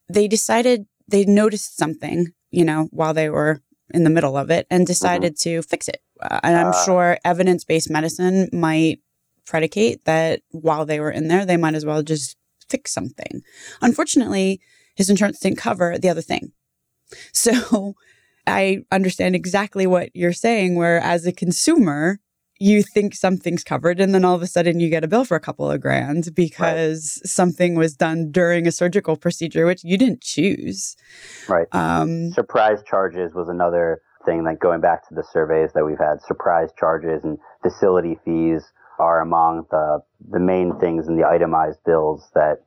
they 0.10 0.28
decided 0.28 0.86
they 1.08 1.26
noticed 1.26 1.78
something, 1.78 2.28
you 2.52 2.64
know, 2.64 2.88
while 2.92 3.14
they 3.14 3.30
were 3.30 3.62
in 3.90 4.04
the 4.04 4.10
middle 4.10 4.38
of 4.38 4.50
it 4.50 4.68
and 4.70 4.86
decided 4.86 5.34
mm-hmm. 5.34 5.50
to 5.50 5.62
fix 5.62 5.88
it. 5.88 6.02
And 6.22 6.56
I'm 6.56 6.68
uh, 6.68 6.86
sure 6.86 7.18
evidence 7.24 7.64
based 7.64 7.90
medicine 7.90 8.50
might 8.52 9.00
predicate 9.46 10.06
that 10.06 10.42
while 10.52 10.86
they 10.86 11.00
were 11.00 11.12
in 11.12 11.28
there, 11.28 11.46
they 11.46 11.58
might 11.58 11.76
as 11.76 11.86
well 11.86 12.04
just 12.04 12.36
fix 12.70 12.92
something. 12.92 13.42
Unfortunately, 13.82 14.60
his 14.96 15.10
insurance 15.10 15.40
didn't 15.40 15.58
cover 15.58 15.98
the 15.98 16.10
other 16.10 16.22
thing. 16.22 16.52
So 17.32 17.96
I 18.46 18.80
understand 18.92 19.34
exactly 19.34 19.88
what 19.88 20.10
you're 20.14 20.34
saying, 20.34 20.76
where 20.76 21.00
as 21.00 21.26
a 21.26 21.32
consumer, 21.32 22.20
you 22.60 22.84
think 22.84 23.14
something's 23.14 23.64
covered 23.64 24.00
and 24.00 24.14
then 24.14 24.26
all 24.26 24.36
of 24.36 24.42
a 24.42 24.48
sudden 24.48 24.80
you 24.80 24.90
get 24.90 25.04
a 25.04 25.08
bill 25.08 25.26
for 25.26 25.36
a 25.36 25.40
couple 25.40 25.70
of 25.70 25.80
grand 25.80 26.34
because 26.34 27.20
right. 27.22 27.30
something 27.30 27.76
was 27.76 27.96
done 27.96 28.32
during 28.32 28.68
a 28.68 28.72
surgical 28.72 29.16
procedure 29.16 29.66
which 29.66 29.84
you 29.84 29.98
didn't 29.98 30.22
choose 30.22 30.96
right 31.48 31.68
um, 31.72 32.32
surprise 32.32 32.82
charges 32.84 33.34
was 33.34 33.48
another 33.48 34.02
thing 34.28 34.44
like 34.44 34.60
going 34.60 34.82
back 34.82 35.08
to 35.08 35.16
the 35.16 35.24
surveys 35.24 35.72
that 35.74 35.86
we've 35.86 35.98
had 35.98 36.22
surprise 36.22 36.70
charges 36.78 37.24
and 37.24 37.40
facility 37.64 38.20
fees 38.24 38.64
are 39.00 39.22
among 39.22 39.66
the 39.72 40.00
the 40.30 40.40
main 40.40 40.78
things 40.80 41.08
in 41.08 41.18
the 41.18 41.26
itemized 41.26 41.80
bills 41.86 42.30
that 42.36 42.58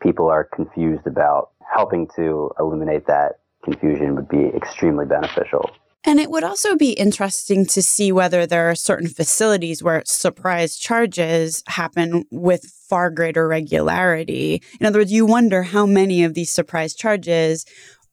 people 0.00 0.28
are 0.28 0.44
confused 0.44 1.06
about 1.06 1.50
helping 1.74 2.08
to 2.16 2.50
eliminate 2.58 3.06
that 3.06 3.40
confusion 3.64 4.14
would 4.14 4.28
be 4.28 4.46
extremely 4.56 5.04
beneficial 5.04 5.70
and 6.04 6.20
it 6.20 6.30
would 6.30 6.44
also 6.44 6.76
be 6.76 6.92
interesting 6.92 7.66
to 7.66 7.82
see 7.82 8.12
whether 8.12 8.46
there 8.46 8.70
are 8.70 8.74
certain 8.74 9.08
facilities 9.08 9.82
where 9.82 10.02
surprise 10.06 10.78
charges 10.78 11.62
happen 11.66 12.24
with 12.30 12.64
far 12.88 13.10
greater 13.10 13.46
regularity. 13.48 14.62
In 14.80 14.86
other 14.86 15.00
words, 15.00 15.12
you 15.12 15.26
wonder 15.26 15.64
how 15.64 15.86
many 15.86 16.22
of 16.22 16.34
these 16.34 16.50
surprise 16.52 16.94
charges 16.94 17.66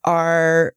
are 0.04 0.74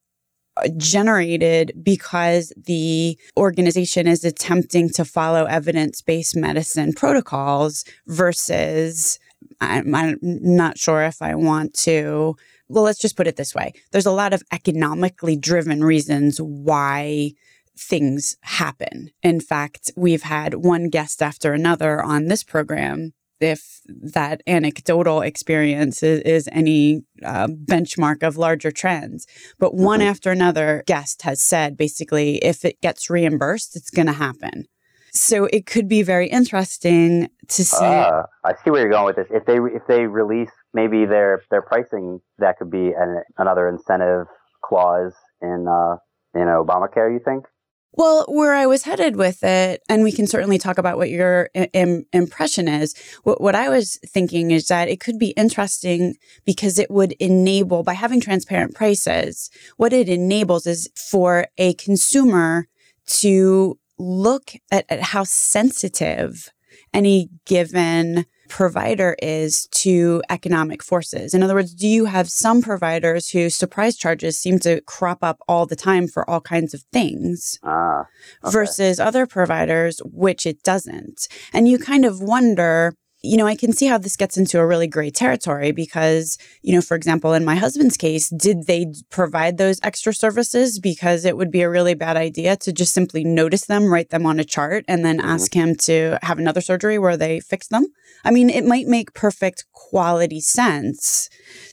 generated 0.76 1.72
because 1.82 2.52
the 2.56 3.18
organization 3.36 4.06
is 4.06 4.24
attempting 4.24 4.90
to 4.90 5.04
follow 5.04 5.44
evidence 5.44 6.02
based 6.02 6.36
medicine 6.36 6.92
protocols 6.92 7.84
versus 8.06 9.18
I'm, 9.60 9.94
I'm, 9.94 10.18
not 10.20 10.78
sure 10.78 11.02
if 11.02 11.22
I 11.22 11.34
want 11.34 11.74
to 11.80 12.36
well, 12.70 12.84
let's 12.84 12.98
just 12.98 13.16
put 13.16 13.26
it 13.26 13.36
this 13.36 13.54
way 13.54 13.72
there's 13.92 14.06
a 14.06 14.12
lot 14.12 14.32
of 14.32 14.42
economically 14.52 15.36
driven 15.36 15.82
reasons 15.82 16.38
why 16.40 17.32
things 17.78 18.36
happen. 18.42 19.10
In 19.22 19.40
fact, 19.40 19.92
we've 19.96 20.22
had 20.22 20.54
one 20.54 20.88
guest 20.88 21.22
after 21.22 21.52
another 21.52 22.02
on 22.02 22.26
this 22.26 22.42
program. 22.42 23.12
If 23.40 23.80
that 23.86 24.42
anecdotal 24.46 25.22
experience 25.22 26.02
is, 26.02 26.20
is 26.20 26.48
any 26.52 27.02
uh, 27.24 27.46
benchmark 27.46 28.22
of 28.22 28.36
larger 28.36 28.70
trends, 28.70 29.26
but 29.58 29.74
one 29.74 30.00
mm-hmm. 30.00 30.08
after 30.08 30.30
another 30.30 30.82
guest 30.86 31.22
has 31.22 31.42
said 31.42 31.76
basically, 31.76 32.36
if 32.38 32.64
it 32.64 32.80
gets 32.80 33.08
reimbursed, 33.08 33.76
it's 33.76 33.90
going 33.90 34.06
to 34.06 34.12
happen. 34.12 34.66
So 35.12 35.46
it 35.46 35.66
could 35.66 35.88
be 35.88 36.02
very 36.02 36.28
interesting 36.28 37.28
to 37.48 37.64
see. 37.64 37.84
Uh, 37.84 38.22
I 38.44 38.52
see 38.62 38.70
where 38.70 38.82
you're 38.82 38.90
going 38.90 39.06
with 39.06 39.16
this. 39.16 39.26
If 39.30 39.46
they 39.46 39.56
if 39.56 39.82
they 39.88 40.06
release 40.06 40.50
maybe 40.74 41.06
their 41.06 41.42
their 41.50 41.62
pricing 41.62 42.20
that 42.38 42.58
could 42.58 42.70
be 42.70 42.92
an, 42.92 43.22
another 43.38 43.68
incentive 43.68 44.26
clause 44.62 45.14
in 45.40 45.66
uh, 45.68 45.96
in 46.34 46.46
Obamacare. 46.46 47.12
You 47.12 47.20
think? 47.24 47.44
Well, 47.92 48.26
where 48.28 48.54
I 48.54 48.66
was 48.66 48.84
headed 48.84 49.16
with 49.16 49.42
it, 49.42 49.82
and 49.88 50.02
we 50.04 50.12
can 50.12 50.26
certainly 50.26 50.58
talk 50.58 50.78
about 50.78 50.98
what 50.98 51.10
your 51.10 51.50
Im- 51.54 52.04
impression 52.12 52.68
is. 52.68 52.94
What, 53.24 53.40
what 53.40 53.54
I 53.54 53.68
was 53.68 53.98
thinking 54.06 54.50
is 54.50 54.66
that 54.66 54.88
it 54.88 55.00
could 55.00 55.18
be 55.18 55.30
interesting 55.30 56.14
because 56.44 56.78
it 56.78 56.90
would 56.90 57.12
enable, 57.12 57.82
by 57.82 57.94
having 57.94 58.20
transparent 58.20 58.74
prices, 58.74 59.50
what 59.78 59.92
it 59.92 60.08
enables 60.08 60.66
is 60.66 60.88
for 60.94 61.48
a 61.56 61.74
consumer 61.74 62.68
to 63.06 63.78
look 63.98 64.52
at, 64.70 64.84
at 64.88 65.02
how 65.02 65.24
sensitive 65.24 66.50
any 66.94 67.30
given 67.46 68.26
provider 68.48 69.16
is 69.22 69.66
to 69.72 70.22
economic 70.30 70.82
forces. 70.82 71.34
In 71.34 71.42
other 71.42 71.54
words, 71.54 71.74
do 71.74 71.86
you 71.86 72.06
have 72.06 72.30
some 72.30 72.62
providers 72.62 73.30
whose 73.30 73.54
surprise 73.54 73.96
charges 73.96 74.38
seem 74.38 74.58
to 74.60 74.80
crop 74.82 75.18
up 75.22 75.38
all 75.48 75.66
the 75.66 75.76
time 75.76 76.08
for 76.08 76.28
all 76.28 76.40
kinds 76.40 76.74
of 76.74 76.82
things 76.92 77.58
ah, 77.62 78.04
okay. 78.44 78.52
versus 78.52 78.98
other 78.98 79.26
providers, 79.26 80.00
which 80.04 80.46
it 80.46 80.62
doesn't? 80.62 81.28
And 81.52 81.68
you 81.68 81.78
kind 81.78 82.04
of 82.04 82.20
wonder 82.20 82.94
you 83.28 83.36
know, 83.36 83.46
I 83.46 83.56
can 83.56 83.72
see 83.72 83.86
how 83.86 83.98
this 83.98 84.16
gets 84.16 84.38
into 84.38 84.58
a 84.58 84.66
really 84.66 84.86
gray 84.86 85.10
territory 85.10 85.70
because, 85.70 86.38
you 86.62 86.74
know, 86.74 86.80
for 86.80 86.96
example, 86.96 87.34
in 87.34 87.44
my 87.44 87.56
husband's 87.56 87.98
case, 87.98 88.30
did 88.30 88.66
they 88.66 88.86
provide 89.10 89.58
those 89.58 89.78
extra 89.82 90.14
services 90.14 90.78
because 90.78 91.26
it 91.26 91.36
would 91.36 91.50
be 91.50 91.60
a 91.60 91.68
really 91.68 91.92
bad 91.92 92.16
idea 92.16 92.56
to 92.56 92.72
just 92.72 92.94
simply 92.94 93.24
notice 93.24 93.66
them, 93.66 93.92
write 93.92 94.08
them 94.08 94.24
on 94.24 94.40
a 94.40 94.44
chart, 94.44 94.86
and 94.88 95.04
then 95.04 95.18
mm-hmm. 95.18 95.28
ask 95.28 95.52
him 95.52 95.74
to 95.74 96.18
have 96.22 96.38
another 96.38 96.62
surgery 96.62 96.98
where 96.98 97.18
they 97.18 97.38
fix 97.38 97.68
them? 97.68 97.86
I 98.24 98.30
mean, 98.30 98.48
it 98.48 98.64
might 98.64 98.86
make 98.86 99.12
perfect 99.12 99.66
quality 99.72 100.40
sense 100.40 101.28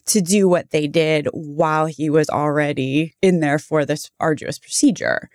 to 0.07 0.19
do 0.19 0.49
what 0.49 0.71
they 0.71 0.87
did 0.87 1.27
while 1.31 1.85
he 1.85 2.09
was 2.09 2.29
already 2.29 3.15
in 3.21 3.39
there 3.39 3.59
for 3.59 3.85
this 3.85 4.11
arduous 4.19 4.59
procedure. 4.59 5.29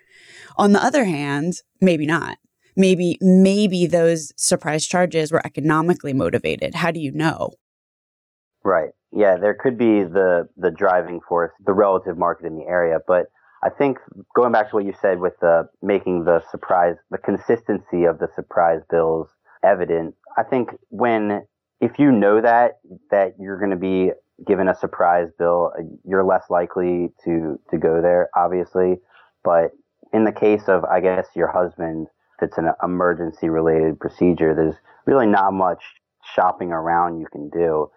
On 0.55 0.73
the 0.73 0.83
other 0.83 1.05
hand, 1.05 1.55
maybe 1.81 2.05
not 2.05 2.37
maybe 2.75 3.17
maybe 3.21 3.87
those 3.87 4.31
surprise 4.37 4.85
charges 4.85 5.31
were 5.31 5.45
economically 5.45 6.13
motivated. 6.13 6.75
How 6.75 6.91
do 6.91 6.99
you 6.99 7.11
know? 7.11 7.51
Right. 8.63 8.91
Yeah 9.11 9.37
there 9.37 9.53
could 9.53 9.77
be 9.77 10.03
the 10.03 10.47
the 10.57 10.71
driving 10.71 11.19
force 11.27 11.51
the 11.65 11.73
relative 11.73 12.17
market 12.17 12.45
in 12.45 12.57
the 12.57 12.65
area 12.65 12.99
but 13.07 13.27
i 13.63 13.69
think 13.69 13.97
going 14.35 14.51
back 14.51 14.69
to 14.69 14.75
what 14.75 14.85
you 14.85 14.93
said 15.01 15.19
with 15.19 15.33
the 15.41 15.67
making 15.81 16.23
the 16.23 16.41
surprise 16.49 16.95
the 17.09 17.17
consistency 17.17 18.05
of 18.05 18.19
the 18.19 18.27
surprise 18.35 18.81
bills 18.89 19.27
evident 19.63 20.15
i 20.37 20.43
think 20.43 20.69
when 20.89 21.45
if 21.81 21.99
you 21.99 22.11
know 22.11 22.41
that 22.41 22.79
that 23.09 23.33
you're 23.39 23.57
going 23.57 23.71
to 23.71 23.75
be 23.75 24.11
given 24.47 24.67
a 24.67 24.75
surprise 24.75 25.27
bill 25.37 25.71
you're 26.05 26.23
less 26.23 26.45
likely 26.49 27.09
to 27.23 27.59
to 27.69 27.77
go 27.77 28.01
there 28.01 28.29
obviously 28.35 28.95
but 29.43 29.71
in 30.13 30.23
the 30.23 30.31
case 30.31 30.67
of 30.67 30.83
i 30.85 30.99
guess 30.99 31.27
your 31.35 31.51
husband 31.51 32.07
it's 32.41 32.57
an 32.57 32.71
emergency 32.83 33.49
related 33.49 33.99
procedure, 33.99 34.53
there's 34.53 34.75
really 35.05 35.27
not 35.27 35.53
much 35.53 35.83
shopping 36.35 36.71
around 36.71 37.19
you 37.19 37.27
can 37.31 37.49
do. 37.49 37.89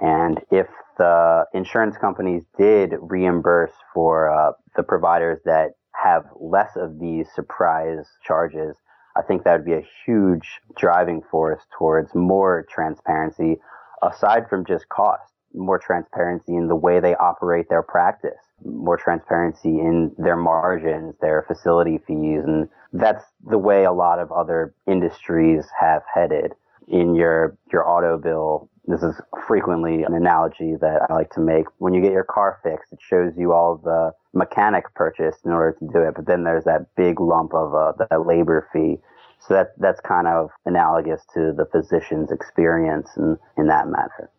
And 0.00 0.40
if 0.50 0.66
the 0.98 1.44
insurance 1.54 1.96
companies 1.96 2.44
did 2.58 2.94
reimburse 3.00 3.72
for 3.92 4.30
uh, 4.30 4.52
the 4.76 4.82
providers 4.82 5.40
that 5.44 5.72
have 6.02 6.24
less 6.40 6.70
of 6.76 6.98
these 6.98 7.26
surprise 7.34 8.06
charges, 8.26 8.76
I 9.16 9.22
think 9.22 9.44
that 9.44 9.52
would 9.52 9.64
be 9.64 9.74
a 9.74 9.86
huge 10.06 10.60
driving 10.76 11.22
force 11.30 11.60
towards 11.76 12.14
more 12.14 12.66
transparency 12.70 13.58
aside 14.02 14.48
from 14.48 14.64
just 14.64 14.88
cost, 14.88 15.32
more 15.54 15.78
transparency 15.78 16.54
in 16.54 16.68
the 16.68 16.76
way 16.76 17.00
they 17.00 17.14
operate 17.16 17.68
their 17.68 17.82
practice, 17.82 18.38
more 18.64 18.96
transparency 18.96 19.78
in 19.78 20.12
their 20.18 20.36
margins, 20.36 21.14
their 21.20 21.42
facility 21.42 21.98
fees, 22.06 22.42
and 22.44 22.68
that's 22.92 23.24
the 23.46 23.58
way 23.58 23.84
a 23.84 23.92
lot 23.92 24.18
of 24.18 24.30
other 24.32 24.74
industries 24.86 25.64
have 25.78 26.02
headed. 26.12 26.52
In 26.88 27.14
your 27.14 27.56
your 27.72 27.88
auto 27.88 28.18
bill, 28.18 28.68
this 28.86 29.02
is 29.02 29.14
frequently 29.46 30.02
an 30.02 30.14
analogy 30.14 30.74
that 30.80 31.06
I 31.08 31.14
like 31.14 31.30
to 31.30 31.40
make. 31.40 31.66
When 31.78 31.94
you 31.94 32.02
get 32.02 32.12
your 32.12 32.24
car 32.24 32.58
fixed, 32.62 32.92
it 32.92 32.98
shows 33.00 33.32
you 33.36 33.52
all 33.52 33.76
the 33.76 34.12
mechanic 34.32 34.92
purchased 34.94 35.44
in 35.44 35.52
order 35.52 35.76
to 35.78 35.86
do 35.92 36.00
it, 36.00 36.14
but 36.16 36.26
then 36.26 36.44
there's 36.44 36.64
that 36.64 36.94
big 36.96 37.20
lump 37.20 37.54
of 37.54 37.74
uh, 37.74 37.92
that 38.10 38.26
labor 38.26 38.68
fee. 38.72 38.98
So 39.40 39.54
that 39.54 39.72
that's 39.78 40.00
kind 40.00 40.26
of 40.26 40.50
analogous 40.66 41.22
to 41.34 41.52
the 41.56 41.66
physician's 41.70 42.30
experience 42.30 43.08
in, 43.16 43.38
in 43.56 43.68
that 43.68 43.86
matter. 43.88 44.30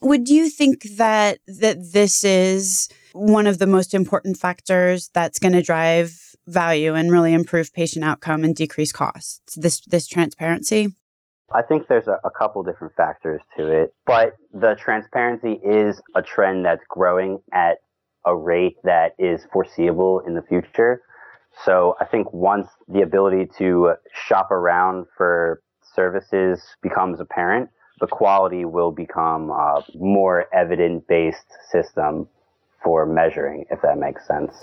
Would 0.00 0.28
you 0.28 0.50
think 0.50 0.82
that 0.96 1.38
that 1.46 1.92
this 1.92 2.22
is 2.24 2.88
one 3.12 3.46
of 3.46 3.58
the 3.58 3.66
most 3.66 3.94
important 3.94 4.36
factors 4.36 5.08
that's 5.14 5.38
going 5.38 5.54
to 5.54 5.62
drive 5.62 6.36
value 6.46 6.94
and 6.94 7.10
really 7.10 7.32
improve 7.32 7.72
patient 7.72 8.04
outcome 8.04 8.44
and 8.44 8.54
decrease 8.54 8.92
costs. 8.92 9.54
This 9.56 9.80
this 9.80 10.06
transparency. 10.06 10.94
I 11.52 11.62
think 11.62 11.86
there's 11.88 12.08
a, 12.08 12.18
a 12.24 12.30
couple 12.30 12.62
different 12.62 12.94
factors 12.96 13.40
to 13.56 13.68
it, 13.70 13.94
but 14.04 14.34
the 14.52 14.74
transparency 14.74 15.60
is 15.64 16.00
a 16.14 16.22
trend 16.22 16.64
that's 16.64 16.82
growing 16.88 17.38
at 17.52 17.78
a 18.24 18.34
rate 18.34 18.76
that 18.82 19.12
is 19.18 19.46
foreseeable 19.52 20.20
in 20.26 20.34
the 20.34 20.42
future. 20.42 21.02
So 21.64 21.94
I 22.00 22.04
think 22.04 22.32
once 22.32 22.68
the 22.88 23.02
ability 23.02 23.48
to 23.58 23.94
shop 24.12 24.50
around 24.50 25.06
for 25.16 25.62
services 25.94 26.62
becomes 26.82 27.20
apparent, 27.20 27.70
the 28.00 28.06
quality 28.06 28.64
will 28.64 28.90
become 28.90 29.50
a 29.50 29.84
more 29.94 30.46
evident 30.52 31.06
based 31.08 31.46
system 31.70 32.28
for 32.82 33.06
measuring, 33.06 33.64
if 33.70 33.80
that 33.82 33.98
makes 33.98 34.26
sense. 34.26 34.54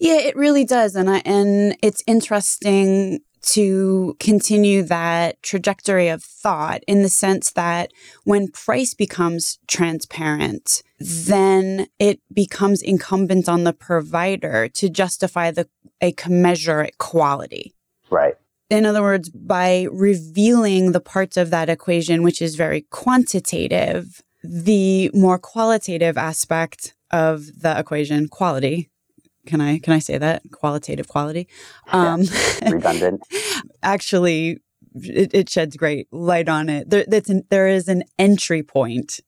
Yeah, 0.00 0.18
it 0.18 0.36
really 0.36 0.64
does. 0.64 0.96
And 0.96 1.08
I, 1.08 1.22
and 1.24 1.76
it's 1.82 2.02
interesting 2.06 3.20
to 3.40 4.16
continue 4.18 4.82
that 4.82 5.40
trajectory 5.42 6.08
of 6.08 6.22
thought 6.22 6.82
in 6.88 7.02
the 7.02 7.08
sense 7.08 7.52
that 7.52 7.92
when 8.24 8.48
price 8.48 8.94
becomes 8.94 9.58
transparent, 9.68 10.82
then 10.98 11.86
it 11.98 12.20
becomes 12.32 12.82
incumbent 12.82 13.48
on 13.48 13.64
the 13.64 13.72
provider 13.72 14.68
to 14.68 14.88
justify 14.88 15.50
the 15.50 15.68
a 16.00 16.12
commensurate 16.12 16.98
quality. 16.98 17.74
Right. 18.10 18.34
In 18.70 18.84
other 18.84 19.02
words, 19.02 19.30
by 19.30 19.86
revealing 19.90 20.92
the 20.92 21.00
parts 21.00 21.36
of 21.36 21.50
that 21.50 21.70
equation, 21.70 22.22
which 22.22 22.42
is 22.42 22.54
very 22.54 22.82
quantitative, 22.90 24.22
the 24.42 25.10
more 25.14 25.38
qualitative 25.38 26.18
aspect 26.18 26.94
of 27.10 27.46
the 27.62 27.78
equation, 27.78 28.28
quality, 28.28 28.90
can 29.46 29.62
I 29.62 29.78
can 29.78 29.94
I 29.94 29.98
say 29.98 30.18
that 30.18 30.42
qualitative 30.52 31.08
quality? 31.08 31.48
Um, 31.90 32.22
yeah, 32.22 32.70
redundant. 32.70 33.22
actually, 33.82 34.58
it, 34.94 35.30
it, 35.32 35.48
sheds 35.48 35.76
great 35.76 36.06
light 36.12 36.50
on 36.50 36.68
it. 36.68 36.90
There, 36.90 37.04
an, 37.08 37.44
there 37.48 37.66
is 37.66 37.88
an 37.88 38.04
entry 38.18 38.62
point 38.62 39.20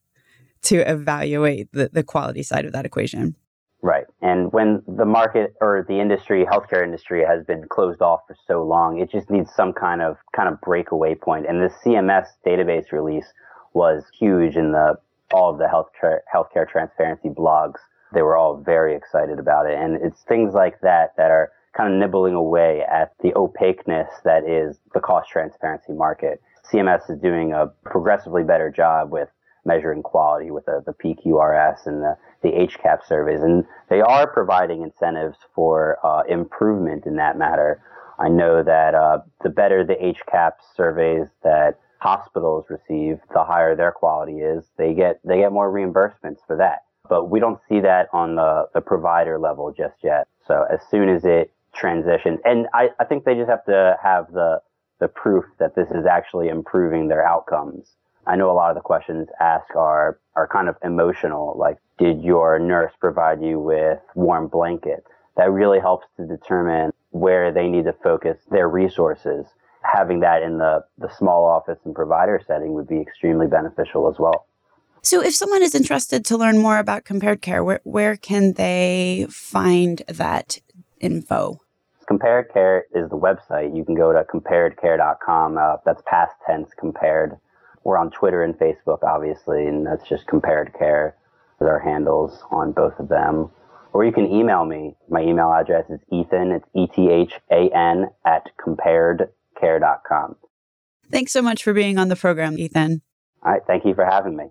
to 0.62 0.76
evaluate 0.80 1.72
the, 1.72 1.88
the 1.90 2.02
quality 2.02 2.42
side 2.42 2.66
of 2.66 2.72
that 2.72 2.84
equation. 2.84 3.34
Right. 3.82 4.04
And 4.20 4.52
when 4.52 4.82
the 4.86 5.06
market 5.06 5.54
or 5.60 5.86
the 5.88 6.00
industry, 6.00 6.44
healthcare 6.44 6.84
industry 6.84 7.24
has 7.24 7.44
been 7.44 7.66
closed 7.68 8.02
off 8.02 8.20
for 8.26 8.36
so 8.46 8.62
long, 8.62 9.00
it 9.00 9.10
just 9.10 9.30
needs 9.30 9.50
some 9.54 9.72
kind 9.72 10.02
of 10.02 10.16
kind 10.36 10.48
of 10.48 10.60
breakaway 10.60 11.14
point. 11.14 11.46
And 11.48 11.62
the 11.62 11.72
CMS 11.82 12.26
database 12.46 12.92
release 12.92 13.32
was 13.72 14.04
huge 14.18 14.56
in 14.56 14.72
the 14.72 14.98
all 15.32 15.50
of 15.50 15.58
the 15.58 15.64
healthcare 15.64 16.18
healthcare 16.34 16.68
transparency 16.68 17.28
blogs 17.28 17.78
they 18.12 18.22
were 18.22 18.36
all 18.36 18.56
very 18.56 18.94
excited 18.94 19.38
about 19.38 19.66
it. 19.66 19.78
And 19.78 19.96
it's 20.02 20.22
things 20.22 20.54
like 20.54 20.80
that 20.80 21.16
that 21.16 21.30
are 21.30 21.52
kind 21.76 21.92
of 21.92 21.98
nibbling 21.98 22.34
away 22.34 22.82
at 22.90 23.12
the 23.22 23.32
opaqueness 23.36 24.08
that 24.24 24.44
is 24.44 24.78
the 24.94 25.00
cost 25.00 25.30
transparency 25.30 25.92
market. 25.92 26.40
CMS 26.72 27.08
is 27.10 27.18
doing 27.20 27.52
a 27.52 27.66
progressively 27.84 28.42
better 28.42 28.70
job 28.70 29.12
with 29.12 29.28
measuring 29.64 30.02
quality 30.02 30.50
with 30.50 30.64
the, 30.66 30.82
the 30.86 30.92
PQRS 30.92 31.86
and 31.86 32.02
the, 32.02 32.16
the 32.42 32.48
HCAHPS 32.50 33.06
surveys. 33.06 33.42
And 33.42 33.64
they 33.88 34.00
are 34.00 34.26
providing 34.26 34.82
incentives 34.82 35.38
for 35.54 35.98
uh, 36.04 36.22
improvement 36.28 37.06
in 37.06 37.16
that 37.16 37.38
matter. 37.38 37.82
I 38.18 38.28
know 38.28 38.62
that 38.62 38.94
uh, 38.94 39.18
the 39.42 39.50
better 39.50 39.84
the 39.84 39.94
HCAHPS 39.94 40.76
surveys 40.76 41.28
that 41.42 41.78
hospitals 41.98 42.66
receive, 42.68 43.18
the 43.32 43.44
higher 43.44 43.76
their 43.76 43.92
quality 43.92 44.38
is. 44.38 44.64
They 44.78 44.94
get 44.94 45.20
they 45.24 45.38
get 45.38 45.52
more 45.52 45.70
reimbursements 45.70 46.38
for 46.46 46.56
that 46.56 46.84
but 47.10 47.28
we 47.28 47.40
don't 47.40 47.58
see 47.68 47.80
that 47.80 48.08
on 48.14 48.36
the, 48.36 48.68
the 48.72 48.80
provider 48.80 49.38
level 49.38 49.74
just 49.76 49.96
yet. 50.02 50.28
So 50.46 50.64
as 50.72 50.80
soon 50.88 51.10
as 51.10 51.24
it 51.24 51.52
transitions, 51.74 52.38
and 52.44 52.68
I, 52.72 52.90
I 52.98 53.04
think 53.04 53.24
they 53.24 53.34
just 53.34 53.50
have 53.50 53.64
to 53.66 53.96
have 54.02 54.32
the, 54.32 54.62
the 55.00 55.08
proof 55.08 55.44
that 55.58 55.74
this 55.74 55.90
is 55.90 56.06
actually 56.06 56.48
improving 56.48 57.08
their 57.08 57.26
outcomes. 57.26 57.96
I 58.26 58.36
know 58.36 58.50
a 58.50 58.54
lot 58.54 58.70
of 58.70 58.76
the 58.76 58.82
questions 58.82 59.28
asked 59.40 59.74
are, 59.74 60.20
are 60.36 60.46
kind 60.46 60.68
of 60.68 60.76
emotional, 60.84 61.56
like, 61.58 61.78
did 62.00 62.22
your 62.22 62.58
nurse 62.58 62.92
provide 62.98 63.42
you 63.42 63.60
with 63.60 63.98
warm 64.14 64.48
blankets? 64.48 65.06
That 65.36 65.52
really 65.52 65.78
helps 65.78 66.06
to 66.16 66.26
determine 66.26 66.92
where 67.10 67.52
they 67.52 67.68
need 67.68 67.84
to 67.84 67.92
focus 67.92 68.38
their 68.50 68.68
resources. 68.68 69.46
Having 69.82 70.20
that 70.20 70.42
in 70.42 70.58
the, 70.58 70.82
the 70.98 71.14
small 71.14 71.44
office 71.44 71.78
and 71.84 71.94
provider 71.94 72.40
setting 72.46 72.72
would 72.72 72.88
be 72.88 73.00
extremely 73.00 73.46
beneficial 73.46 74.08
as 74.08 74.18
well. 74.18 74.46
So, 75.02 75.22
if 75.22 75.34
someone 75.34 75.62
is 75.62 75.74
interested 75.74 76.24
to 76.26 76.36
learn 76.36 76.58
more 76.58 76.78
about 76.78 77.04
compared 77.04 77.40
care, 77.40 77.64
where, 77.64 77.80
where 77.84 78.16
can 78.16 78.54
they 78.54 79.26
find 79.30 80.02
that 80.08 80.58
info? 81.00 81.60
Compared 82.06 82.52
Care 82.52 82.84
is 82.94 83.08
the 83.08 83.16
website. 83.16 83.74
You 83.74 83.84
can 83.84 83.94
go 83.94 84.12
to 84.12 84.24
comparedcare.com. 84.24 85.56
Uh, 85.56 85.76
that's 85.86 86.02
past 86.06 86.34
tense 86.46 86.70
compared. 86.78 87.38
We're 87.84 87.96
on 87.96 88.10
Twitter 88.10 88.42
and 88.42 88.54
Facebook, 88.54 89.02
obviously, 89.02 89.66
and 89.66 89.86
that's 89.86 90.06
just 90.06 90.26
Compared 90.26 90.74
Care 90.78 91.14
our 91.68 91.78
handles 91.78 92.42
on 92.50 92.72
both 92.72 92.98
of 92.98 93.08
them. 93.08 93.50
Or 93.92 94.04
you 94.04 94.12
can 94.12 94.26
email 94.26 94.64
me. 94.64 94.96
My 95.08 95.20
email 95.20 95.52
address 95.52 95.84
is 95.90 95.98
Ethan, 96.12 96.52
it's 96.52 96.66
E 96.76 96.86
T 96.94 97.10
H 97.10 97.32
A 97.50 97.68
N, 97.76 98.06
at 98.24 98.48
comparedcare.com. 98.64 100.36
Thanks 101.10 101.32
so 101.32 101.42
much 101.42 101.64
for 101.64 101.72
being 101.72 101.98
on 101.98 102.08
the 102.08 102.14
program, 102.16 102.58
Ethan. 102.58 103.02
All 103.42 103.52
right. 103.52 103.62
Thank 103.66 103.84
you 103.84 103.94
for 103.94 104.04
having 104.04 104.36
me. 104.36 104.44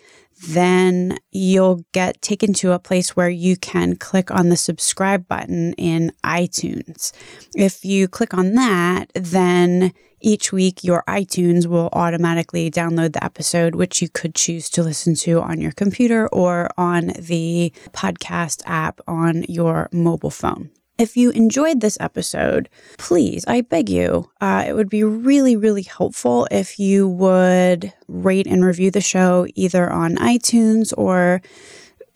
then 0.48 1.18
you'll 1.31 1.85
get 1.92 2.20
taken 2.22 2.53
to 2.55 2.72
a 2.72 2.79
place 2.79 3.16
where 3.16 3.29
you 3.29 3.57
can 3.57 3.96
click 3.96 4.31
on 4.31 4.48
the 4.48 4.57
subscribe 4.57 5.29
button 5.29 5.74
in 5.74 6.12
iTunes. 6.24 7.12
If 7.55 7.85
you 7.85 8.09
click 8.09 8.35
on 8.35 8.55
that, 8.55 9.11
then 9.14 9.92
each 10.20 10.53
week 10.53 10.85
your 10.85 11.03
iTunes 11.09 11.66
will 11.66 11.88
automatically 11.92 12.70
download 12.70 13.12
the 13.12 13.24
episode, 13.24 13.74
which 13.74 14.03
you 14.03 14.09
could 14.09 14.35
choose 14.35 14.68
to 14.70 14.83
listen 14.83 15.14
to 15.16 15.40
on 15.40 15.61
your 15.61 15.72
computer 15.72 16.29
or 16.29 16.70
on 16.76 17.12
the 17.18 17.72
podcast 17.92 18.62
app 18.66 19.00
on 19.07 19.44
your 19.48 19.88
mobile 19.92 20.31
phone. 20.31 20.70
If 21.00 21.16
you 21.16 21.30
enjoyed 21.30 21.80
this 21.80 21.96
episode, 21.98 22.68
please, 22.98 23.46
I 23.48 23.62
beg 23.62 23.88
you, 23.88 24.30
uh, 24.42 24.66
it 24.68 24.74
would 24.74 24.90
be 24.90 25.02
really, 25.02 25.56
really 25.56 25.80
helpful 25.80 26.46
if 26.51 26.78
you 26.78 27.09
would 27.09 27.94
rate 28.07 28.46
and 28.46 28.62
review 28.62 28.90
the 28.90 29.01
show 29.01 29.46
either 29.55 29.90
on 29.90 30.16
iTunes 30.16 30.92
or 30.98 31.40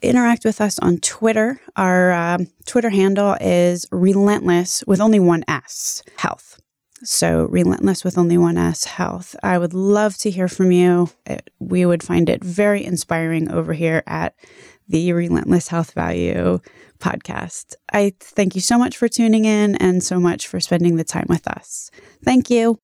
interact 0.03 0.45
with 0.45 0.61
us 0.61 0.77
on 0.77 0.99
Twitter. 0.99 1.59
Our 1.75 2.11
uh, 2.11 2.37
Twitter 2.67 2.91
handle 2.91 3.35
is 3.41 3.87
relentless 3.91 4.83
with 4.85 5.01
only 5.01 5.19
one 5.19 5.43
S, 5.47 6.03
health. 6.17 6.61
So, 7.03 7.45
relentless 7.45 8.03
with 8.03 8.19
only 8.19 8.37
one 8.37 8.57
S, 8.57 8.85
health. 8.85 9.35
I 9.41 9.57
would 9.57 9.73
love 9.73 10.15
to 10.19 10.29
hear 10.29 10.47
from 10.47 10.71
you. 10.71 11.09
It, 11.25 11.49
we 11.59 11.87
would 11.87 12.03
find 12.03 12.29
it 12.29 12.43
very 12.43 12.85
inspiring 12.85 13.49
over 13.49 13.73
here 13.73 14.03
at 14.05 14.35
the 14.87 15.13
Relentless 15.13 15.67
Health 15.67 15.91
Value 15.91 16.59
podcast. 16.99 17.75
I 17.91 18.13
thank 18.19 18.55
you 18.55 18.61
so 18.61 18.77
much 18.77 18.97
for 18.97 19.07
tuning 19.07 19.45
in 19.45 19.75
and 19.75 20.03
so 20.03 20.19
much 20.19 20.47
for 20.47 20.59
spending 20.59 20.95
the 20.95 21.03
time 21.03 21.25
with 21.29 21.47
us. 21.47 21.89
Thank 22.23 22.49
you. 22.49 22.79